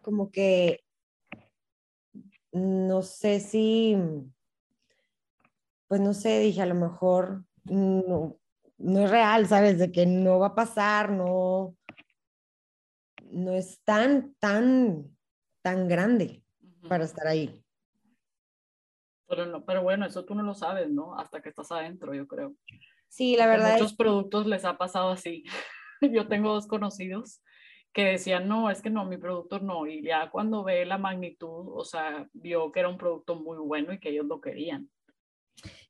Como 0.02 0.30
que 0.30 0.84
no 2.52 3.02
sé 3.02 3.40
si, 3.40 3.96
pues 5.88 6.00
no 6.00 6.14
sé, 6.14 6.38
dije 6.38 6.62
a 6.62 6.66
lo 6.66 6.76
mejor 6.76 7.44
no, 7.64 8.38
no 8.78 9.00
es 9.00 9.10
real, 9.10 9.48
¿sabes? 9.48 9.80
De 9.80 9.90
que 9.90 10.06
no 10.06 10.38
va 10.38 10.46
a 10.46 10.54
pasar, 10.54 11.10
no, 11.10 11.76
no 13.32 13.50
es 13.50 13.80
tan, 13.82 14.36
tan, 14.38 15.10
tan 15.60 15.88
grande 15.88 16.44
para 16.88 17.02
estar 17.02 17.26
ahí. 17.26 17.60
Pero, 19.30 19.64
pero 19.64 19.82
bueno, 19.82 20.04
eso 20.04 20.24
tú 20.24 20.34
no 20.34 20.42
lo 20.42 20.54
sabes, 20.54 20.90
¿no? 20.90 21.16
Hasta 21.16 21.40
que 21.40 21.48
estás 21.48 21.70
adentro, 21.72 22.12
yo 22.12 22.26
creo. 22.26 22.54
Sí, 23.08 23.36
la 23.36 23.46
verdad. 23.46 23.70
A 23.70 23.72
muchos 23.74 23.94
productos 23.94 24.46
les 24.46 24.64
ha 24.64 24.76
pasado 24.76 25.10
así. 25.10 25.44
yo 26.02 26.28
tengo 26.28 26.52
dos 26.52 26.66
conocidos 26.66 27.40
que 27.92 28.04
decían, 28.04 28.48
no, 28.48 28.70
es 28.70 28.82
que 28.82 28.90
no, 28.90 29.04
mi 29.04 29.16
producto 29.16 29.60
no. 29.60 29.86
Y 29.86 30.02
ya 30.02 30.30
cuando 30.30 30.64
ve 30.64 30.84
la 30.84 30.98
magnitud, 30.98 31.68
o 31.72 31.84
sea, 31.84 32.28
vio 32.32 32.70
que 32.72 32.80
era 32.80 32.88
un 32.88 32.98
producto 32.98 33.36
muy 33.36 33.58
bueno 33.58 33.92
y 33.92 34.00
que 34.00 34.10
ellos 34.10 34.26
lo 34.26 34.40
querían. 34.40 34.90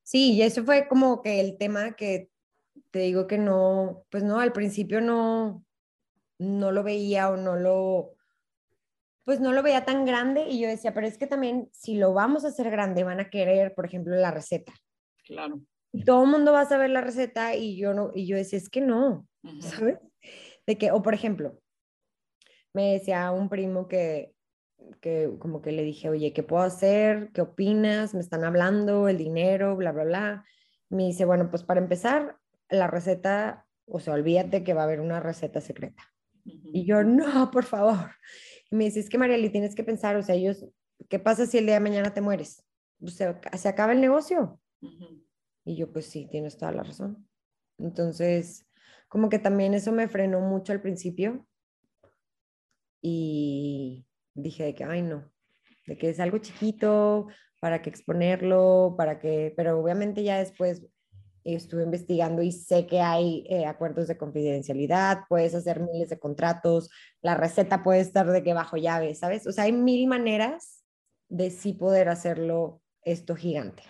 Sí, 0.03 0.35
y 0.35 0.43
eso 0.43 0.65
fue 0.65 0.89
como 0.89 1.23
que 1.23 1.41
el 1.41 1.57
tema 1.59 1.93
que 1.93 2.31
te 2.91 3.01
digo 3.01 3.27
que 3.27 3.39
no, 3.39 4.05
pues 4.11 4.23
no, 4.23 4.39
al 4.39 4.53
principio 4.53 5.01
no, 5.01 5.65
no 6.39 6.73
lo 6.73 6.83
veía 6.83 7.31
o 7.31 7.37
no 7.37 7.57
lo, 7.57 8.15
pues 9.25 9.41
no 9.41 9.53
lo 9.53 9.63
veía 9.63 9.85
tan 9.85 10.05
grande 10.05 10.47
y 10.49 10.61
yo 10.61 10.69
decía, 10.69 10.95
pero 10.95 11.07
es 11.07 11.19
que 11.19 11.27
también 11.27 11.69
si 11.73 11.97
lo 11.97 12.13
vamos 12.13 12.45
a 12.45 12.49
hacer 12.49 12.71
grande 12.71 13.05
van 13.05 13.21
a 13.21 13.31
querer, 13.31 13.75
por 13.75 13.87
ejemplo, 13.87 14.15
la 14.17 14.31
receta. 14.31 14.73
Claro. 15.25 15.61
Y 15.93 16.05
todo 16.05 16.25
el 16.25 16.31
mundo 16.31 16.53
va 16.53 16.63
a 16.63 16.69
saber 16.69 16.91
la 16.91 17.01
receta 17.01 17.55
y 17.55 17.77
yo 17.77 17.95
no, 17.95 18.11
y 18.15 18.27
yo 18.27 18.37
decía, 18.37 18.59
es 18.59 18.71
que 18.71 18.81
no, 18.81 19.27
¿sabes? 19.61 19.99
De 20.67 20.79
que, 20.79 20.93
o 20.93 21.03
por 21.03 21.15
ejemplo, 21.15 21.61
me 22.73 22.93
decía 22.93 23.31
un 23.33 23.49
primo 23.49 23.89
que 23.89 24.35
que 25.01 25.31
como 25.39 25.63
que 25.63 25.73
le 25.73 25.83
dije, 25.83 26.09
oye, 26.09 26.33
¿qué 26.33 26.43
puedo 26.43 26.63
hacer? 26.63 27.31
¿Qué 27.33 27.41
opinas? 27.41 28.15
Me 28.15 28.21
están 28.21 28.45
hablando, 28.45 29.09
el 29.09 29.19
dinero, 29.19 29.77
bla, 29.77 29.93
bla, 29.93 30.05
bla. 30.05 30.45
Me 30.89 31.05
dice, 31.05 31.25
bueno, 31.25 31.51
pues 31.51 31.63
para 31.63 31.81
empezar, 31.81 32.37
la 32.69 32.87
receta, 32.87 33.67
o 33.87 34.01
sea, 34.01 34.15
olvídate 34.15 34.65
que 34.65 34.75
va 34.75 34.83
a 34.83 34.85
haber 34.85 35.01
una 35.01 35.21
receta 35.21 35.61
secreta. 35.61 36.03
Y 36.45 36.85
yo, 36.87 37.03
no, 37.05 37.51
por 37.51 37.65
favor. 37.65 38.13
Me 38.71 38.85
dice, 38.85 39.01
es 39.01 39.09
que 39.09 39.19
Marieli, 39.19 39.51
tienes 39.51 39.75
que 39.75 39.85
pensar, 39.85 40.17
o 40.17 40.23
sea, 40.23 40.35
ellos, 40.35 40.65
¿qué 41.09 41.19
pasa 41.19 41.47
si 41.47 41.59
el 41.59 41.67
día 41.67 41.75
de 41.75 41.81
mañana 41.81 42.15
te 42.15 42.21
mueres? 42.21 42.65
O 43.03 43.09
sea, 43.09 43.41
se 43.57 43.69
acaba 43.69 43.93
el 43.93 44.01
negocio. 44.01 44.61
Y 45.65 45.77
yo, 45.77 45.93
pues 45.93 46.07
sí, 46.07 46.29
tienes 46.31 46.57
toda 46.57 46.73
la 46.73 46.83
razón. 46.83 47.29
Entonces, 47.79 48.67
como 49.09 49.29
que 49.29 49.39
también 49.39 49.75
eso 49.75 49.93
me 49.93 50.09
frenó 50.09 50.41
mucho 50.41 50.73
al 50.73 50.81
principio. 50.81 51.47
Y 53.03 54.07
dije 54.35 54.65
de 54.65 54.75
que, 54.75 54.85
ay, 54.85 55.03
no, 55.03 55.31
de 55.87 55.99
que 55.99 56.11
es 56.11 56.21
algo 56.21 56.39
chiquito, 56.39 57.27
para 57.61 57.83
que 57.83 57.91
exponerlo, 57.91 58.95
para 58.97 59.19
que, 59.19 59.53
pero 59.57 59.79
obviamente 59.79 60.23
ya 60.23 60.39
después 60.39 60.87
estuve 61.45 61.85
investigando 61.85 62.43
y 62.43 62.53
sé 62.53 62.87
que 62.87 63.01
hay 63.01 63.45
eh, 63.49 63.67
acuerdos 63.67 64.09
de 64.09 64.17
confidencialidad, 64.17 65.21
puedes 65.29 65.55
hacer 65.55 65.81
miles 65.81 66.11
de 66.11 66.19
contratos, 66.19 66.91
la 67.23 67.35
receta 67.35 67.83
puede 67.83 68.01
estar 68.01 68.31
de 68.31 68.43
que 68.43 68.55
bajo 68.55 68.77
llave, 68.77 69.15
¿sabes? 69.15 69.47
O 69.47 69.53
sea, 69.53 69.65
hay 69.65 69.73
mil 69.73 70.07
maneras 70.07 70.85
de 71.29 71.51
sí 71.51 71.73
poder 71.73 72.09
hacerlo 72.09 72.83
esto 73.03 73.37
gigante. 73.37 73.83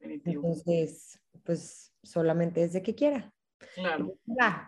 Entonces, 0.00 1.20
pues 1.44 1.92
solamente 2.02 2.62
es 2.64 2.72
de 2.72 2.82
que 2.82 2.94
quiera. 2.94 3.32
Claro. 3.74 4.16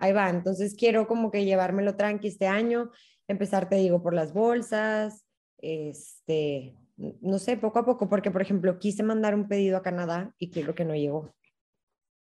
ahí 0.00 0.12
va. 0.12 0.28
Entonces 0.28 0.74
quiero 0.74 1.06
como 1.06 1.30
que 1.30 1.44
llevármelo 1.44 1.96
tranqui 1.96 2.28
este 2.28 2.46
año, 2.46 2.90
empezar, 3.26 3.68
te 3.68 3.76
digo, 3.76 4.02
por 4.02 4.14
las 4.14 4.32
bolsas, 4.32 5.24
este, 5.58 6.76
no 7.20 7.38
sé, 7.38 7.56
poco 7.56 7.78
a 7.78 7.84
poco, 7.84 8.08
porque 8.08 8.30
por 8.30 8.42
ejemplo 8.42 8.78
quise 8.78 9.02
mandar 9.02 9.34
un 9.34 9.48
pedido 9.48 9.76
a 9.76 9.82
Canadá 9.82 10.34
y 10.38 10.50
creo 10.50 10.74
que 10.74 10.84
no 10.84 10.94
llegó. 10.94 11.34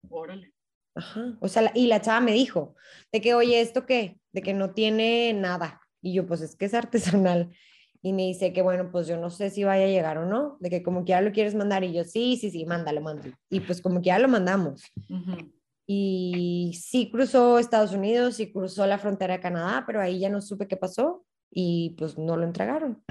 Órale. 0.10 0.54
Ajá, 0.96 1.38
o 1.42 1.48
sea, 1.48 1.72
y 1.76 1.88
la 1.88 2.02
chava 2.02 2.22
me 2.22 2.32
dijo, 2.32 2.76
de 3.12 3.22
que, 3.22 3.36
oye, 3.36 3.62
¿esto 3.62 3.86
qué? 3.86 4.20
De 4.32 4.42
que 4.42 4.54
no 4.54 4.74
tiene 4.74 5.32
nada. 5.34 5.80
Y 6.02 6.14
yo, 6.14 6.26
pues 6.26 6.42
es 6.42 6.56
que 6.56 6.66
es 6.66 6.74
artesanal. 6.74 7.52
Y 8.02 8.14
me 8.14 8.24
dice 8.24 8.54
que, 8.54 8.62
bueno, 8.62 8.90
pues 8.92 9.08
yo 9.08 9.18
no 9.18 9.30
sé 9.30 9.50
si 9.50 9.64
vaya 9.64 9.86
a 9.86 9.90
llegar 9.90 10.18
o 10.18 10.26
no, 10.26 10.58
de 10.60 10.70
que 10.70 10.84
como 10.84 11.04
que 11.04 11.10
ya 11.10 11.22
lo 11.22 11.32
quieres 11.32 11.56
mandar. 11.56 11.84
Y 11.84 11.94
yo, 11.94 12.04
sí, 12.04 12.38
sí, 12.38 12.50
sí, 12.50 12.66
mándalo, 12.66 13.02
mándalo. 13.02 13.34
Y 13.50 13.60
pues 13.60 13.82
como 13.82 14.02
que 14.02 14.08
ya 14.08 14.20
lo 14.20 14.28
mandamos. 14.28 14.84
Y 15.86 16.80
sí 16.82 17.10
cruzó 17.12 17.60
Estados 17.60 17.94
Unidos 17.94 18.40
y 18.40 18.52
cruzó 18.52 18.86
la 18.88 18.98
frontera 18.98 19.36
de 19.36 19.40
Canadá, 19.40 19.84
pero 19.86 20.02
ahí 20.02 20.20
ya 20.20 20.30
no 20.30 20.42
supe 20.42 20.68
qué 20.68 20.78
pasó 20.78 21.26
y 21.52 21.96
pues 21.98 22.18
no 22.18 22.38
lo 22.38 22.44
entregaron. 22.44 23.04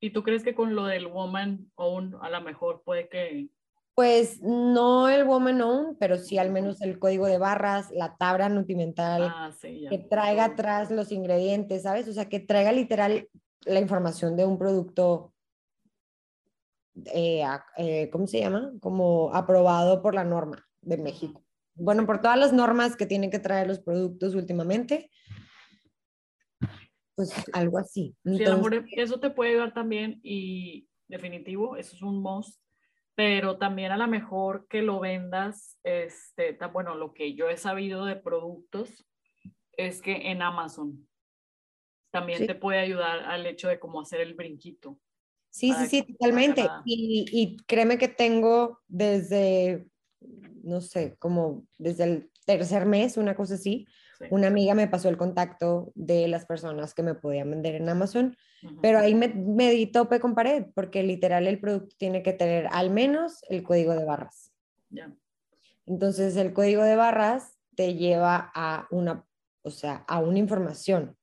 ¿Y 0.00 0.10
tú 0.10 0.22
crees 0.22 0.42
que 0.42 0.54
con 0.54 0.74
lo 0.74 0.86
del 0.86 1.06
woman 1.06 1.70
own 1.74 2.16
a 2.22 2.30
lo 2.30 2.40
mejor 2.40 2.82
puede 2.84 3.08
que... 3.08 3.48
Pues 3.94 4.40
no 4.40 5.10
el 5.10 5.24
woman 5.24 5.60
own, 5.60 5.96
pero 5.98 6.16
sí 6.16 6.38
al 6.38 6.50
menos 6.50 6.80
el 6.80 6.98
código 6.98 7.26
de 7.26 7.36
barras, 7.36 7.90
la 7.90 8.16
tabla 8.16 8.48
nutrimental, 8.48 9.24
ah, 9.24 9.50
que 9.60 9.98
traiga 9.98 10.44
atrás 10.44 10.90
los 10.90 11.12
ingredientes, 11.12 11.82
¿sabes? 11.82 12.08
O 12.08 12.12
sea, 12.12 12.28
que 12.28 12.40
traiga 12.40 12.72
literal 12.72 13.28
la 13.66 13.80
información 13.80 14.36
de 14.36 14.46
un 14.46 14.58
producto, 14.58 15.34
eh, 17.12 17.44
eh, 17.76 18.08
¿cómo 18.10 18.26
se 18.26 18.40
llama? 18.40 18.72
Como 18.80 19.34
aprobado 19.34 20.00
por 20.00 20.14
la 20.14 20.24
norma 20.24 20.66
de 20.80 20.96
México. 20.96 21.44
Bueno, 21.74 22.06
por 22.06 22.22
todas 22.22 22.38
las 22.38 22.54
normas 22.54 22.96
que 22.96 23.06
tienen 23.06 23.30
que 23.30 23.38
traer 23.38 23.66
los 23.66 23.80
productos 23.80 24.34
últimamente, 24.34 25.10
pues 27.20 27.44
algo 27.52 27.78
así. 27.78 28.16
sí, 28.24 28.44
amor, 28.44 28.86
eso 28.92 29.20
te 29.20 29.30
puede 29.30 29.50
ayudar 29.50 29.74
también 29.74 30.20
y 30.22 30.88
definitivo, 31.06 31.76
eso 31.76 31.94
es 31.94 32.02
un 32.02 32.22
must, 32.22 32.58
pero 33.14 33.58
también 33.58 33.92
a 33.92 33.98
lo 33.98 34.06
mejor 34.06 34.66
que 34.68 34.80
lo 34.80 35.00
vendas, 35.00 35.78
este, 35.82 36.56
bueno, 36.72 36.94
lo 36.94 37.12
que 37.12 37.34
yo 37.34 37.50
he 37.50 37.58
sabido 37.58 38.06
de 38.06 38.16
productos 38.16 39.06
es 39.72 40.00
que 40.00 40.30
en 40.30 40.40
Amazon 40.40 41.06
también 42.10 42.46
te 42.46 42.54
puede 42.54 42.78
ayudar 42.78 43.20
al 43.20 43.46
hecho 43.46 43.68
de 43.68 43.78
cómo 43.78 44.00
hacer 44.00 44.20
el 44.20 44.34
brinquito. 44.34 44.98
Sí, 45.50 45.72
sí, 45.74 45.86
sí, 45.86 46.02
totalmente. 46.02 46.66
Y, 46.84 47.26
y 47.30 47.56
créeme 47.66 47.98
que 47.98 48.08
tengo 48.08 48.80
desde, 48.88 49.86
no 50.62 50.80
sé, 50.80 51.16
como 51.18 51.66
desde 51.78 52.04
el 52.04 52.30
tercer 52.46 52.86
mes, 52.86 53.16
una 53.16 53.34
cosa 53.34 53.54
así, 53.54 53.86
una 54.28 54.48
amiga 54.48 54.74
me 54.74 54.88
pasó 54.88 55.08
el 55.08 55.16
contacto 55.16 55.92
de 55.94 56.28
las 56.28 56.44
personas 56.44 56.92
que 56.92 57.02
me 57.02 57.14
podían 57.14 57.50
vender 57.50 57.74
en 57.74 57.88
Amazon, 57.88 58.36
pero 58.82 58.98
ahí 58.98 59.14
me, 59.14 59.28
me 59.28 59.70
di 59.70 59.86
tope 59.86 60.20
con 60.20 60.34
pared, 60.34 60.66
porque 60.74 61.02
literal 61.02 61.46
el 61.46 61.58
producto 61.58 61.96
tiene 61.98 62.22
que 62.22 62.34
tener 62.34 62.68
al 62.72 62.90
menos 62.90 63.42
el 63.48 63.62
código 63.62 63.94
de 63.94 64.04
barras. 64.04 64.52
Entonces 65.86 66.36
el 66.36 66.52
código 66.52 66.82
de 66.82 66.96
barras 66.96 67.58
te 67.74 67.94
lleva 67.94 68.50
a 68.54 68.86
una, 68.90 69.24
o 69.62 69.70
sea, 69.70 70.04
a 70.06 70.20
una 70.20 70.38
información. 70.38 71.16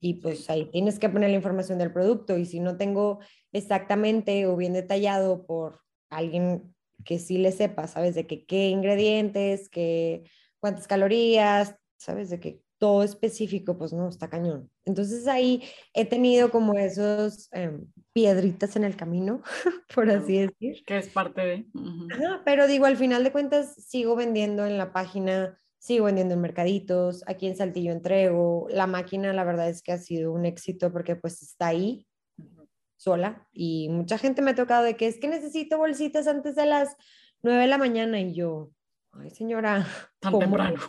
Y 0.00 0.14
pues 0.14 0.48
ahí 0.50 0.64
tienes 0.70 0.98
que 0.98 1.10
poner 1.10 1.30
la 1.30 1.36
información 1.36 1.78
del 1.78 1.92
producto 1.92 2.38
y 2.38 2.46
si 2.46 2.58
no 2.58 2.76
tengo 2.78 3.20
exactamente 3.52 4.46
o 4.46 4.56
bien 4.56 4.72
detallado 4.72 5.46
por 5.46 5.80
alguien 6.08 6.74
que 7.04 7.18
sí 7.18 7.38
le 7.38 7.52
sepa, 7.52 7.86
¿sabes? 7.86 8.14
De 8.14 8.26
que 8.26 8.44
qué 8.46 8.68
ingredientes, 8.68 9.68
qué 9.68 10.24
cuántas 10.60 10.86
calorías, 10.86 11.76
¿sabes? 11.96 12.30
De 12.30 12.40
que 12.40 12.62
todo 12.80 13.02
específico, 13.02 13.76
pues 13.76 13.92
no, 13.92 14.08
está 14.08 14.30
cañón. 14.30 14.70
Entonces 14.86 15.28
ahí 15.28 15.62
he 15.92 16.06
tenido 16.06 16.50
como 16.50 16.74
esos 16.74 17.48
em, 17.52 17.86
piedritas 18.14 18.74
en 18.74 18.84
el 18.84 18.96
camino, 18.96 19.42
por 19.94 20.10
así 20.10 20.38
decir. 20.38 20.82
Que 20.86 20.96
es 20.96 21.08
parte 21.08 21.40
de... 21.42 21.66
pero 22.44 22.66
digo, 22.66 22.86
al 22.86 22.96
final 22.96 23.22
de 23.22 23.32
cuentas 23.32 23.74
sigo 23.74 24.16
vendiendo 24.16 24.64
en 24.64 24.78
la 24.78 24.94
página, 24.94 25.60
sigo 25.78 26.06
vendiendo 26.06 26.34
en 26.34 26.40
mercaditos, 26.40 27.22
aquí 27.26 27.46
en 27.46 27.56
Saltillo 27.56 27.92
entrego. 27.92 28.66
La 28.70 28.86
máquina, 28.86 29.34
la 29.34 29.44
verdad 29.44 29.68
es 29.68 29.82
que 29.82 29.92
ha 29.92 29.98
sido 29.98 30.32
un 30.32 30.46
éxito 30.46 30.90
porque 30.90 31.16
pues 31.16 31.42
está 31.42 31.68
ahí 31.68 32.06
sola 32.96 33.46
y 33.52 33.88
mucha 33.90 34.18
gente 34.18 34.42
me 34.42 34.50
ha 34.50 34.54
tocado 34.54 34.84
de 34.84 34.96
que 34.96 35.06
es 35.06 35.18
que 35.18 35.28
necesito 35.28 35.78
bolsitas 35.78 36.26
antes 36.26 36.54
de 36.54 36.66
las 36.66 36.96
9 37.42 37.62
de 37.62 37.66
la 37.66 37.78
mañana 37.78 38.20
y 38.20 38.34
yo, 38.34 38.70
ay 39.12 39.30
señora, 39.30 39.86
tan 40.20 40.38
temprano. 40.38 40.80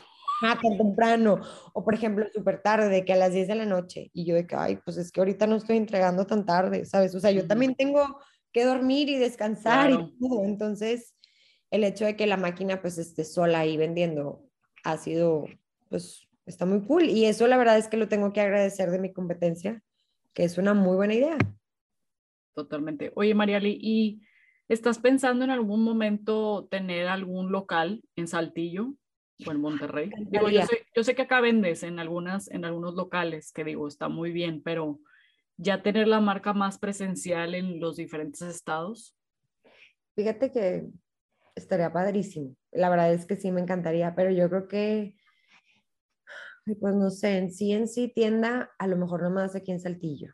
Ah, 0.44 0.58
tan 0.60 0.78
temprano. 0.78 1.40
O 1.74 1.84
por 1.84 1.94
ejemplo, 1.94 2.26
súper 2.34 2.62
tarde, 2.62 2.90
de 2.90 3.06
que 3.06 3.14
a 3.14 3.16
las 3.16 3.34
10 3.34 3.48
de 3.48 3.56
la 3.56 3.66
noche. 3.66 4.10
Y 4.14 4.26
yo 4.26 4.34
de 4.34 4.48
que, 4.48 4.56
ay, 4.56 4.80
pues 4.84 4.98
es 4.98 5.12
que 5.12 5.22
ahorita 5.22 5.46
no 5.46 5.58
estoy 5.58 5.78
entregando 5.78 6.26
tan 6.26 6.46
tarde, 6.46 6.86
¿sabes? 6.86 7.14
O 7.14 7.20
sea, 7.20 7.32
yo 7.32 7.46
también 7.46 7.76
tengo 7.76 8.20
que 8.52 8.66
dormir 8.66 9.08
y 9.10 9.18
descansar 9.18 9.92
y 9.92 10.18
todo. 10.18 10.44
Entonces, 10.44 11.16
el 11.70 11.84
hecho 11.84 12.06
de 12.06 12.16
que 12.16 12.26
la 12.26 12.38
máquina 12.38 12.82
pues 12.82 12.98
esté 12.98 13.24
sola 13.24 13.60
ahí 13.60 13.78
vendiendo 13.78 14.44
ha 14.84 14.98
sido, 14.98 15.46
pues, 15.90 16.28
está 16.48 16.66
muy 16.66 16.82
cool. 16.82 17.04
Y 17.04 17.26
eso 17.26 17.48
la 17.48 17.58
verdad 17.58 17.78
es 17.78 17.88
que 17.88 17.98
lo 17.98 18.08
tengo 18.08 18.34
que 18.34 18.42
agradecer 18.42 18.90
de 18.90 19.00
mi 19.00 19.14
competencia, 19.14 19.84
que 20.34 20.44
es 20.44 20.58
una 20.58 20.74
muy 20.74 20.96
buena 20.96 21.14
idea. 21.14 21.38
Totalmente. 22.54 23.12
Oye, 23.16 23.34
Mariali, 23.36 23.78
¿y 23.80 24.22
¿Estás 24.72 25.00
pensando 25.00 25.44
en 25.44 25.52
algún 25.52 25.84
momento 25.84 26.66
tener 26.72 27.10
algún 27.10 27.52
local 27.52 28.02
en 28.16 28.30
Saltillo 28.30 28.94
o 29.46 29.52
en 29.52 29.60
Monterrey? 29.60 30.10
Digo, 30.30 30.48
yo, 30.48 30.62
sé, 30.66 30.86
yo 30.96 31.04
sé 31.04 31.14
que 31.14 31.24
acá 31.24 31.42
vendes 31.42 31.84
en, 31.84 32.00
algunas, 32.00 32.50
en 32.50 32.64
algunos 32.64 32.96
locales, 32.96 33.52
que 33.52 33.66
digo, 33.66 33.86
está 33.86 34.08
muy 34.08 34.32
bien, 34.32 34.62
pero 34.64 35.02
ya 35.58 35.84
tener 35.84 36.08
la 36.08 36.22
marca 36.22 36.54
más 36.54 36.80
presencial 36.80 37.54
en 37.54 37.82
los 37.82 37.98
diferentes 37.98 38.44
estados. 38.44 39.14
Fíjate 40.16 40.54
que 40.54 40.88
estaría 41.54 41.92
padrísimo. 41.92 42.56
La 42.72 42.90
verdad 42.90 43.14
es 43.14 43.26
que 43.26 43.36
sí 43.36 43.52
me 43.52 43.60
encantaría, 43.60 44.16
pero 44.16 44.32
yo 44.32 44.48
creo 44.48 44.70
que, 44.70 45.18
pues 46.80 46.96
no 46.96 47.10
sé, 47.10 47.40
en 47.40 47.52
sí 47.52 47.74
en 47.74 47.90
sí 47.90 48.08
tienda, 48.08 48.72
a 48.80 48.88
lo 48.88 48.96
mejor 48.96 49.22
nomás 49.22 49.54
aquí 49.54 49.74
en 49.74 49.82
Saltillo 49.82 50.34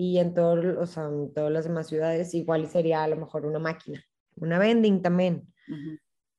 y 0.00 0.18
en, 0.18 0.32
todo, 0.32 0.80
o 0.80 0.86
sea, 0.86 1.06
en 1.06 1.34
todas 1.34 1.50
las 1.50 1.64
demás 1.64 1.88
ciudades 1.88 2.32
igual 2.32 2.68
sería 2.68 3.02
a 3.02 3.08
lo 3.08 3.16
mejor 3.16 3.44
una 3.44 3.58
máquina, 3.58 4.00
una 4.36 4.56
vending 4.56 5.02
también. 5.02 5.52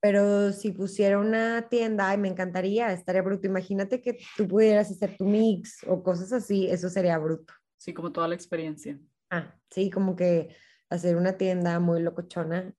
Pero 0.00 0.50
si 0.52 0.72
pusiera 0.72 1.18
una 1.18 1.68
tienda, 1.68 2.08
ay, 2.08 2.16
me 2.16 2.28
encantaría, 2.28 2.90
estaría 2.90 3.20
bruto. 3.20 3.46
Imagínate 3.46 4.00
que 4.00 4.18
tú 4.34 4.48
pudieras 4.48 4.90
hacer 4.90 5.14
tu 5.18 5.26
mix 5.26 5.84
o 5.86 6.02
cosas 6.02 6.32
así, 6.32 6.68
eso 6.68 6.88
sería 6.88 7.18
bruto. 7.18 7.52
Sí, 7.76 7.92
como 7.92 8.10
toda 8.12 8.28
la 8.28 8.34
experiencia. 8.34 8.98
Ah, 9.28 9.54
sí, 9.68 9.90
como 9.90 10.16
que 10.16 10.56
hacer 10.88 11.16
una 11.16 11.34
tienda 11.34 11.78
muy 11.80 12.00
locochona 12.00 12.72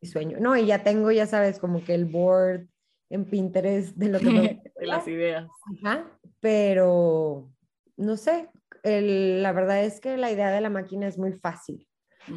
y 0.00 0.06
sueño. 0.08 0.38
No, 0.40 0.56
y 0.56 0.66
ya 0.66 0.82
tengo, 0.82 1.12
ya 1.12 1.28
sabes, 1.28 1.60
como 1.60 1.84
que 1.84 1.94
el 1.94 2.06
board 2.06 2.66
en 3.10 3.26
Pinterest 3.26 3.94
de 3.94 4.08
lo 4.08 4.18
que 4.18 4.24
de 4.80 4.86
las 4.88 5.06
ideas. 5.06 5.48
Ajá, 5.84 6.18
pero 6.40 7.48
no 7.96 8.16
sé, 8.16 8.50
la 8.84 9.52
verdad 9.52 9.84
es 9.84 10.00
que 10.00 10.16
la 10.16 10.30
idea 10.30 10.50
de 10.50 10.60
la 10.60 10.70
máquina 10.70 11.06
es 11.06 11.18
muy 11.18 11.32
fácil, 11.32 11.88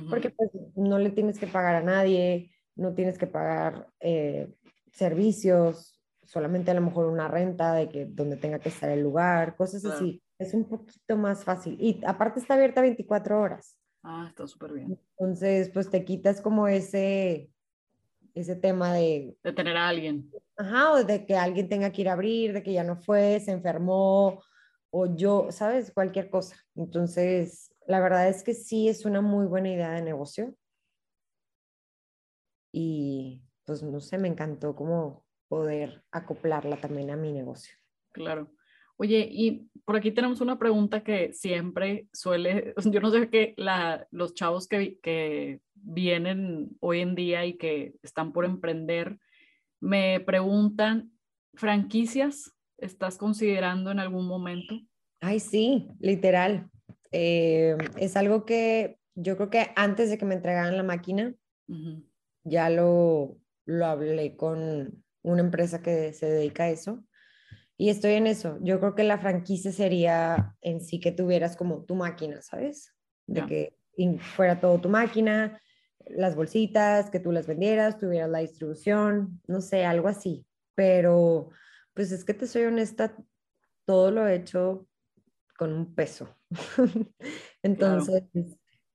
porque 0.09 0.29
pues, 0.29 0.49
no 0.75 0.97
le 0.97 1.09
tienes 1.09 1.39
que 1.39 1.47
pagar 1.47 1.75
a 1.75 1.83
nadie, 1.83 2.51
no 2.75 2.93
tienes 2.93 3.17
que 3.17 3.27
pagar 3.27 3.87
eh, 3.99 4.53
servicios, 4.91 5.99
solamente 6.23 6.71
a 6.71 6.73
lo 6.73 6.81
mejor 6.81 7.07
una 7.07 7.27
renta 7.27 7.73
de 7.73 7.89
que 7.89 8.05
donde 8.05 8.37
tenga 8.37 8.59
que 8.59 8.69
estar 8.69 8.89
el 8.89 9.01
lugar, 9.01 9.55
cosas 9.55 9.83
así. 9.85 10.21
es 10.37 10.53
un 10.53 10.65
poquito 10.65 11.17
más 11.17 11.43
fácil. 11.43 11.77
Y 11.79 12.01
aparte 12.05 12.39
está 12.39 12.53
abierta 12.53 12.81
24 12.81 13.39
horas. 13.39 13.77
Ah, 14.03 14.25
está 14.29 14.47
súper 14.47 14.73
bien. 14.73 14.99
Entonces, 15.17 15.69
pues 15.69 15.89
te 15.89 16.05
quitas 16.05 16.41
como 16.41 16.67
ese, 16.67 17.49
ese 18.33 18.55
tema 18.55 18.93
de... 18.93 19.37
De 19.43 19.53
tener 19.53 19.75
a 19.75 19.87
alguien. 19.87 20.29
Ajá, 20.57 20.93
o 20.93 21.03
de 21.03 21.25
que 21.25 21.35
alguien 21.35 21.69
tenga 21.69 21.91
que 21.91 22.01
ir 22.01 22.09
a 22.09 22.13
abrir, 22.13 22.53
de 22.53 22.63
que 22.63 22.73
ya 22.73 22.83
no 22.83 22.97
fue, 22.97 23.39
se 23.39 23.51
enfermó, 23.51 24.41
o 24.89 25.15
yo, 25.15 25.47
¿sabes? 25.51 25.91
Cualquier 25.91 26.29
cosa. 26.29 26.55
Entonces, 26.75 27.73
la 27.85 27.99
verdad 27.99 28.27
es 28.29 28.43
que 28.43 28.53
sí 28.53 28.87
es 28.87 29.05
una 29.05 29.21
muy 29.21 29.45
buena 29.45 29.71
idea 29.71 29.91
de 29.91 30.01
negocio. 30.01 30.55
Y 32.71 33.41
pues 33.65 33.83
no 33.83 33.99
sé, 33.99 34.17
me 34.17 34.27
encantó 34.27 34.75
como 34.75 35.25
poder 35.47 36.03
acoplarla 36.11 36.77
también 36.77 37.11
a 37.11 37.15
mi 37.15 37.31
negocio. 37.31 37.75
Claro. 38.11 38.51
Oye, 38.97 39.27
y 39.31 39.69
por 39.85 39.95
aquí 39.95 40.11
tenemos 40.11 40.41
una 40.41 40.57
pregunta 40.57 41.03
que 41.03 41.31
siempre 41.31 42.07
suele, 42.11 42.73
yo 42.85 42.99
no 42.99 43.11
sé 43.11 43.29
qué, 43.29 43.55
los 44.11 44.33
chavos 44.33 44.67
que, 44.67 44.99
que 44.99 45.61
vienen 45.75 46.75
hoy 46.79 47.01
en 47.01 47.15
día 47.15 47.45
y 47.45 47.57
que 47.57 47.95
están 48.01 48.33
por 48.33 48.45
emprender, 48.45 49.19
me 49.79 50.19
preguntan, 50.19 51.11
¿franquicias 51.53 52.56
estás 52.77 53.17
considerando 53.17 53.91
en 53.91 53.99
algún 53.99 54.27
momento? 54.27 54.79
Ay, 55.19 55.39
sí, 55.39 55.89
literal. 55.99 56.69
Eh, 57.11 57.77
es 57.97 58.15
algo 58.17 58.45
que 58.45 58.99
yo 59.15 59.35
creo 59.35 59.49
que 59.49 59.71
antes 59.75 60.09
de 60.09 60.17
que 60.17 60.25
me 60.25 60.35
entregaran 60.35 60.77
la 60.77 60.83
máquina, 60.83 61.33
ya 62.43 62.69
lo, 62.69 63.37
lo 63.65 63.85
hablé 63.85 64.35
con 64.35 65.03
una 65.23 65.41
empresa 65.41 65.81
que 65.81 66.13
se 66.13 66.27
dedica 66.27 66.63
a 66.63 66.69
eso. 66.69 67.03
Y 67.77 67.89
estoy 67.89 68.13
en 68.13 68.27
eso. 68.27 68.57
Yo 68.61 68.79
creo 68.79 68.95
que 68.95 69.03
la 69.03 69.19
franquicia 69.19 69.71
sería 69.71 70.55
en 70.61 70.81
sí 70.81 70.99
que 70.99 71.11
tuvieras 71.11 71.55
como 71.55 71.83
tu 71.83 71.95
máquina, 71.95 72.41
¿sabes? 72.41 72.93
De 73.27 73.45
que 73.45 73.77
fuera 74.35 74.59
todo 74.59 74.79
tu 74.79 74.89
máquina, 74.89 75.61
las 76.05 76.35
bolsitas, 76.35 77.09
que 77.09 77.19
tú 77.19 77.31
las 77.31 77.45
vendieras, 77.45 77.97
tuvieras 77.97 78.29
la 78.29 78.39
distribución, 78.39 79.41
no 79.47 79.61
sé, 79.61 79.85
algo 79.85 80.07
así. 80.07 80.45
Pero, 80.75 81.49
pues 81.97 82.11
es 82.11 82.23
que 82.23 82.35
te 82.35 82.45
soy 82.45 82.61
honesta, 82.61 83.17
todo 83.83 84.11
lo 84.11 84.27
he 84.27 84.35
hecho 84.35 84.87
con 85.57 85.73
un 85.73 85.95
peso. 85.95 86.29
Entonces, 87.63 88.23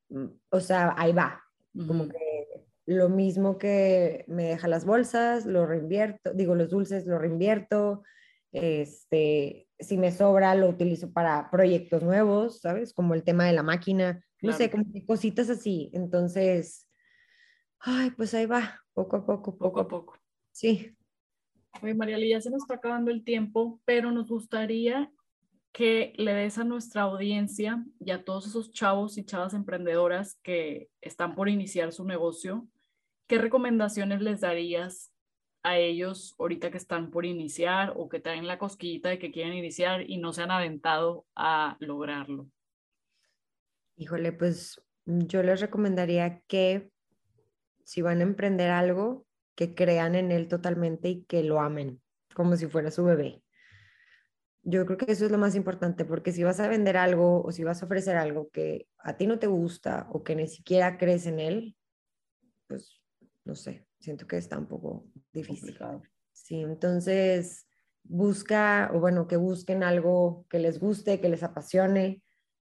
mm, 0.08 0.26
o 0.50 0.60
sea, 0.60 0.94
ahí 0.96 1.12
va. 1.12 1.42
Como 1.88 2.06
que 2.06 2.64
lo 2.86 3.08
mismo 3.08 3.58
que 3.58 4.24
me 4.28 4.44
deja 4.44 4.68
las 4.68 4.84
bolsas, 4.84 5.46
lo 5.46 5.66
reinvierto, 5.66 6.32
digo, 6.32 6.54
los 6.54 6.70
dulces 6.70 7.04
lo 7.04 7.18
reinvierto. 7.18 8.04
Este, 8.52 9.68
si 9.80 9.98
me 9.98 10.12
sobra, 10.12 10.54
lo 10.54 10.68
utilizo 10.68 11.12
para 11.12 11.50
proyectos 11.50 12.04
nuevos, 12.04 12.60
¿sabes? 12.60 12.94
Como 12.94 13.14
el 13.14 13.24
tema 13.24 13.46
de 13.46 13.52
la 13.52 13.64
máquina, 13.64 14.24
no 14.42 14.52
sé, 14.52 14.70
como 14.70 14.84
cositas 15.08 15.50
así. 15.50 15.90
Entonces, 15.92 16.88
ay, 17.80 18.12
pues 18.12 18.32
ahí 18.34 18.46
va, 18.46 18.80
poco 18.92 19.16
a 19.16 19.26
poco, 19.26 19.58
poco, 19.58 19.80
a 19.80 19.88
poco. 19.88 20.16
Sí. 20.52 20.96
Oye, 21.80 21.94
María 21.94 22.18
ya 22.18 22.40
se 22.40 22.50
nos 22.50 22.62
está 22.62 22.74
acabando 22.74 23.10
el 23.10 23.24
tiempo, 23.24 23.80
pero 23.84 24.12
nos 24.12 24.28
gustaría 24.28 25.10
que 25.72 26.12
le 26.16 26.34
des 26.34 26.58
a 26.58 26.64
nuestra 26.64 27.02
audiencia 27.02 27.84
y 27.98 28.10
a 28.10 28.24
todos 28.24 28.46
esos 28.46 28.72
chavos 28.72 29.16
y 29.16 29.24
chavas 29.24 29.54
emprendedoras 29.54 30.38
que 30.42 30.90
están 31.00 31.34
por 31.34 31.48
iniciar 31.48 31.92
su 31.92 32.04
negocio, 32.04 32.68
¿qué 33.26 33.38
recomendaciones 33.38 34.20
les 34.20 34.40
darías 34.40 35.12
a 35.62 35.78
ellos 35.78 36.34
ahorita 36.38 36.70
que 36.70 36.76
están 36.76 37.10
por 37.10 37.24
iniciar 37.24 37.94
o 37.96 38.08
que 38.08 38.20
traen 38.20 38.46
la 38.46 38.58
cosquillita 38.58 39.08
de 39.08 39.18
que 39.18 39.30
quieren 39.30 39.54
iniciar 39.54 40.08
y 40.08 40.18
no 40.18 40.32
se 40.32 40.42
han 40.42 40.50
aventado 40.50 41.24
a 41.34 41.76
lograrlo? 41.80 42.48
Híjole, 43.96 44.32
pues 44.32 44.82
yo 45.06 45.42
les 45.42 45.60
recomendaría 45.60 46.40
que 46.48 46.90
si 47.84 48.02
van 48.02 48.20
a 48.20 48.24
emprender 48.24 48.70
algo, 48.70 49.26
que 49.54 49.74
crean 49.74 50.14
en 50.14 50.32
él 50.32 50.48
totalmente 50.48 51.08
y 51.08 51.24
que 51.24 51.42
lo 51.42 51.60
amen, 51.60 52.00
como 52.34 52.56
si 52.56 52.66
fuera 52.66 52.90
su 52.90 53.04
bebé. 53.04 53.42
Yo 54.64 54.86
creo 54.86 54.96
que 54.96 55.10
eso 55.10 55.24
es 55.24 55.32
lo 55.32 55.38
más 55.38 55.56
importante, 55.56 56.04
porque 56.04 56.30
si 56.32 56.44
vas 56.44 56.60
a 56.60 56.68
vender 56.68 56.96
algo 56.96 57.42
o 57.42 57.50
si 57.50 57.64
vas 57.64 57.82
a 57.82 57.86
ofrecer 57.86 58.16
algo 58.16 58.48
que 58.50 58.86
a 58.98 59.16
ti 59.16 59.26
no 59.26 59.38
te 59.38 59.48
gusta 59.48 60.06
o 60.12 60.22
que 60.22 60.36
ni 60.36 60.46
siquiera 60.46 60.98
crees 60.98 61.26
en 61.26 61.40
él, 61.40 61.76
pues 62.68 63.02
no 63.44 63.56
sé, 63.56 63.86
siento 63.98 64.26
que 64.26 64.36
está 64.36 64.58
un 64.58 64.66
poco 64.66 65.06
difícil. 65.32 65.76
Sí, 66.32 66.60
entonces 66.60 67.66
busca, 68.04 68.90
o 68.94 69.00
bueno, 69.00 69.26
que 69.26 69.36
busquen 69.36 69.82
algo 69.82 70.46
que 70.48 70.58
les 70.58 70.78
guste, 70.78 71.20
que 71.20 71.28
les 71.28 71.42
apasione, 71.42 72.22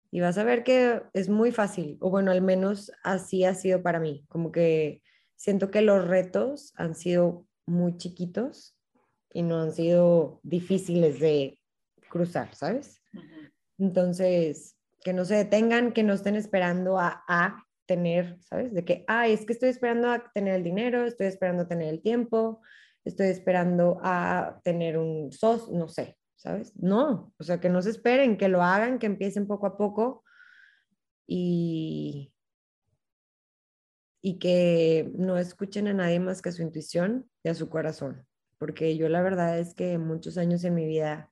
y 0.09 0.21
vas 0.21 0.37
a 0.37 0.43
ver 0.43 0.63
que 0.63 1.01
es 1.13 1.29
muy 1.29 1.51
fácil, 1.51 1.97
o 1.99 2.09
bueno, 2.09 2.31
al 2.31 2.41
menos 2.41 2.91
así 3.03 3.43
ha 3.43 3.53
sido 3.53 3.83
para 3.83 3.99
mí, 3.99 4.25
como 4.29 4.51
que 4.51 5.01
siento 5.37 5.71
que 5.71 5.81
los 5.81 6.05
retos 6.05 6.73
han 6.75 6.95
sido 6.95 7.45
muy 7.65 7.95
chiquitos 7.95 8.75
y 9.31 9.43
no 9.43 9.61
han 9.61 9.71
sido 9.71 10.41
difíciles 10.43 11.19
de 11.19 11.59
cruzar, 12.09 12.53
¿sabes? 12.55 13.01
Entonces, 13.77 14.75
que 15.03 15.13
no 15.13 15.23
se 15.23 15.35
detengan, 15.35 15.93
que 15.93 16.03
no 16.03 16.13
estén 16.13 16.35
esperando 16.35 16.99
a, 16.99 17.23
a, 17.27 17.63
tener, 17.85 18.37
¿sabes? 18.41 18.73
De 18.73 18.83
que, 18.83 19.05
ay, 19.07 19.31
es 19.31 19.45
que 19.45 19.53
estoy 19.53 19.69
esperando 19.69 20.11
a 20.11 20.29
tener 20.33 20.55
el 20.55 20.63
dinero, 20.63 21.05
estoy 21.05 21.27
esperando 21.27 21.63
a 21.63 21.67
tener 21.69 21.87
el 21.87 22.01
tiempo, 22.01 22.59
estoy 23.05 23.27
esperando 23.27 23.99
a 24.03 24.59
tener 24.63 24.97
un 24.97 25.31
sos, 25.31 25.71
no 25.71 25.87
sé, 25.87 26.17
¿sabes? 26.35 26.75
No, 26.75 27.33
o 27.39 27.43
sea, 27.43 27.61
que 27.61 27.69
no 27.69 27.81
se 27.81 27.91
esperen, 27.91 28.37
que 28.37 28.49
lo 28.49 28.61
hagan, 28.61 28.99
que 28.99 29.05
empiecen 29.05 29.47
poco 29.47 29.67
a 29.67 29.77
poco 29.77 30.25
y, 31.25 32.33
y 34.21 34.39
que 34.39 35.11
no 35.15 35.37
escuchen 35.37 35.87
a 35.87 35.93
nadie 35.93 36.19
más 36.19 36.41
que 36.41 36.49
a 36.49 36.51
su 36.51 36.61
intuición 36.61 37.29
y 37.43 37.49
a 37.49 37.55
su 37.55 37.69
corazón, 37.69 38.25
porque 38.57 38.97
yo 38.97 39.09
la 39.09 39.21
verdad 39.21 39.59
es 39.59 39.73
que 39.73 39.97
muchos 39.97 40.37
años 40.37 40.63
en 40.63 40.75
mi 40.75 40.85
vida 40.85 41.31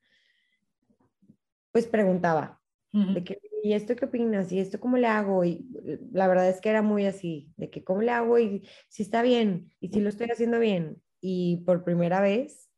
pues 1.71 1.87
preguntaba, 1.87 2.61
de 2.93 3.25
que, 3.25 3.41
¿y 3.61 3.73
esto 3.73 3.97
qué 3.97 4.05
opinas? 4.05 4.49
¿Y 4.53 4.61
esto 4.61 4.79
cómo 4.79 4.95
le 4.95 5.07
hago? 5.07 5.43
Y 5.43 5.67
la 6.13 6.29
verdad 6.29 6.47
es 6.47 6.61
que 6.61 6.69
era 6.69 6.81
muy 6.81 7.05
así, 7.05 7.51
de 7.57 7.69
que 7.69 7.83
cómo 7.83 8.01
le 8.01 8.11
hago 8.11 8.39
y 8.39 8.65
si 8.87 9.03
está 9.03 9.21
bien, 9.21 9.73
y 9.81 9.89
si 9.89 9.99
lo 9.99 10.07
estoy 10.07 10.27
haciendo 10.31 10.59
bien. 10.59 11.01
Y 11.19 11.57
por 11.65 11.83
primera 11.83 12.21
vez, 12.21 12.71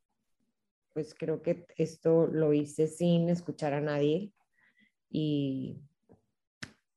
pues 0.92 1.14
creo 1.14 1.42
que 1.42 1.64
esto 1.76 2.26
lo 2.26 2.52
hice 2.52 2.88
sin 2.88 3.28
escuchar 3.28 3.72
a 3.72 3.80
nadie 3.80 4.32
y 5.08 5.78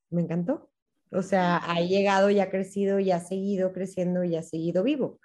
me 0.09 0.23
encantó. 0.23 0.70
O 1.11 1.21
sea, 1.21 1.57
ha 1.57 1.81
llegado 1.81 2.29
y 2.29 2.39
ha 2.39 2.49
crecido 2.49 2.99
y 2.99 3.11
ha 3.11 3.19
seguido 3.19 3.73
creciendo 3.73 4.23
y 4.23 4.35
ha 4.35 4.43
seguido 4.43 4.83
vivo. 4.83 5.19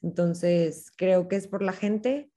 Entonces, 0.00 0.92
creo 0.96 1.28
que 1.28 1.36
es 1.36 1.48
por 1.48 1.62
la 1.62 1.72
gente, 1.72 2.30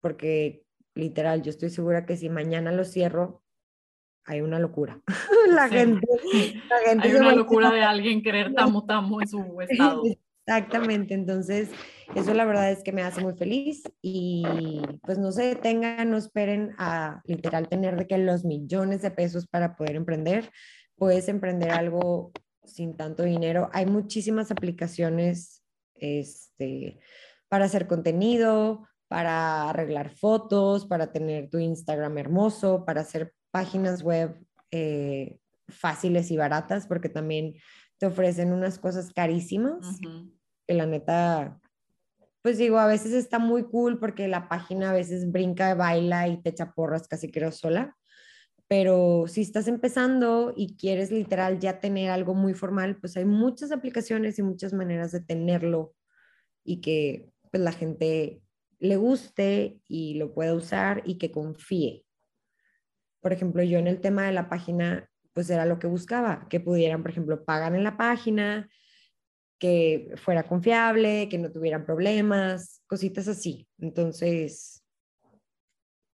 porque 0.00 0.64
literal, 0.94 1.42
yo 1.42 1.50
estoy 1.50 1.70
segura 1.70 2.06
que 2.06 2.16
si 2.16 2.28
mañana 2.28 2.72
lo 2.72 2.84
cierro, 2.84 3.42
hay 4.24 4.40
una 4.40 4.58
locura. 4.58 5.00
la, 5.50 5.68
gente, 5.68 6.06
Hay 7.00 7.14
una 7.14 7.34
locura 7.34 7.70
de 7.70 7.82
alguien 7.82 8.22
querer 8.22 8.54
tamo 8.54 8.84
tamo 8.84 9.20
en 9.20 9.28
su 9.28 9.60
estado. 9.60 10.02
Exactamente, 10.46 11.14
entonces 11.14 11.70
eso 12.16 12.34
la 12.34 12.44
verdad 12.44 12.72
es 12.72 12.82
que 12.82 12.92
me 12.92 13.02
hace 13.02 13.22
muy 13.22 13.34
feliz 13.34 13.84
y 14.02 14.44
pues 15.02 15.16
no 15.16 15.30
se 15.30 15.44
detengan, 15.44 16.10
no 16.10 16.16
esperen 16.16 16.74
a 16.76 17.22
literal 17.24 17.68
tener 17.68 17.96
de 17.96 18.08
que 18.08 18.18
los 18.18 18.44
millones 18.44 19.02
de 19.02 19.12
pesos 19.12 19.46
para 19.46 19.76
poder 19.76 19.94
emprender. 19.94 20.50
Puedes 21.00 21.30
emprender 21.30 21.70
algo 21.70 22.30
sin 22.62 22.94
tanto 22.94 23.22
dinero. 23.22 23.70
Hay 23.72 23.86
muchísimas 23.86 24.50
aplicaciones 24.50 25.62
este, 25.94 27.00
para 27.48 27.64
hacer 27.64 27.86
contenido, 27.86 28.86
para 29.08 29.70
arreglar 29.70 30.10
fotos, 30.10 30.84
para 30.84 31.10
tener 31.10 31.48
tu 31.48 31.58
Instagram 31.58 32.18
hermoso, 32.18 32.84
para 32.84 33.00
hacer 33.00 33.32
páginas 33.50 34.02
web 34.02 34.36
eh, 34.70 35.38
fáciles 35.68 36.30
y 36.30 36.36
baratas, 36.36 36.86
porque 36.86 37.08
también 37.08 37.54
te 37.96 38.04
ofrecen 38.04 38.52
unas 38.52 38.78
cosas 38.78 39.10
carísimas, 39.10 39.98
que 40.66 40.74
la 40.74 40.84
neta, 40.84 41.58
pues 42.42 42.58
digo, 42.58 42.78
a 42.78 42.86
veces 42.86 43.14
está 43.14 43.38
muy 43.38 43.64
cool 43.64 43.98
porque 43.98 44.28
la 44.28 44.50
página 44.50 44.90
a 44.90 44.92
veces 44.92 45.32
brinca, 45.32 45.74
baila 45.74 46.28
y 46.28 46.42
te 46.42 46.50
echa 46.50 46.72
porras 46.72 47.08
casi 47.08 47.30
creo 47.30 47.52
sola, 47.52 47.96
pero 48.70 49.24
si 49.26 49.40
estás 49.40 49.66
empezando 49.66 50.54
y 50.56 50.76
quieres 50.76 51.10
literal 51.10 51.58
ya 51.58 51.80
tener 51.80 52.08
algo 52.08 52.34
muy 52.34 52.54
formal, 52.54 52.98
pues 53.00 53.16
hay 53.16 53.24
muchas 53.24 53.72
aplicaciones 53.72 54.38
y 54.38 54.44
muchas 54.44 54.72
maneras 54.72 55.10
de 55.10 55.20
tenerlo 55.20 55.92
y 56.62 56.80
que 56.80 57.32
pues 57.50 57.60
la 57.64 57.72
gente 57.72 58.40
le 58.78 58.94
guste 58.94 59.80
y 59.88 60.14
lo 60.14 60.32
pueda 60.32 60.54
usar 60.54 61.02
y 61.04 61.18
que 61.18 61.32
confíe. 61.32 62.06
Por 63.20 63.32
ejemplo, 63.32 63.64
yo 63.64 63.80
en 63.80 63.88
el 63.88 64.00
tema 64.00 64.24
de 64.26 64.32
la 64.32 64.48
página, 64.48 65.10
pues 65.32 65.50
era 65.50 65.66
lo 65.66 65.80
que 65.80 65.88
buscaba, 65.88 66.46
que 66.48 66.60
pudieran, 66.60 67.02
por 67.02 67.10
ejemplo, 67.10 67.44
pagar 67.44 67.74
en 67.74 67.82
la 67.82 67.96
página, 67.96 68.70
que 69.58 70.12
fuera 70.14 70.44
confiable, 70.44 71.28
que 71.28 71.38
no 71.38 71.50
tuvieran 71.50 71.84
problemas, 71.84 72.84
cositas 72.86 73.26
así. 73.26 73.66
Entonces, 73.78 74.84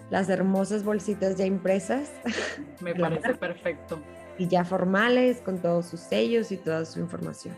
las 0.09 0.31
hermosas 0.31 0.83
bolsitas 0.83 1.37
ya 1.37 1.45
impresas. 1.45 2.11
Me 2.81 2.95
parece 2.95 3.35
perfecto. 3.35 4.01
Y 4.39 4.49
ya 4.49 4.65
formales 4.65 5.43
con 5.43 5.59
todos 5.59 5.85
sus 5.85 6.01
sellos 6.01 6.51
y 6.53 6.57
toda 6.57 6.87
su 6.87 6.99
información. 6.99 7.55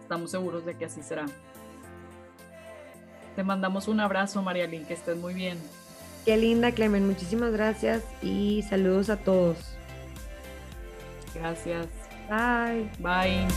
Estamos 0.00 0.30
seguros 0.30 0.64
de 0.64 0.76
que 0.76 0.84
así 0.84 1.02
será. 1.02 1.26
Te 3.34 3.42
mandamos 3.42 3.88
un 3.88 3.98
abrazo, 3.98 4.42
Marialín, 4.42 4.84
que 4.84 4.94
estés 4.94 5.16
muy 5.16 5.34
bien. 5.34 5.58
Qué 6.24 6.36
linda, 6.36 6.70
Clemen. 6.70 7.04
Muchísimas 7.04 7.50
gracias 7.50 8.04
y 8.22 8.62
saludos 8.62 9.10
a 9.10 9.16
todos. 9.16 9.56
Gracias. 11.34 12.07
Bye. 12.28 12.90
Bye. 13.00 13.48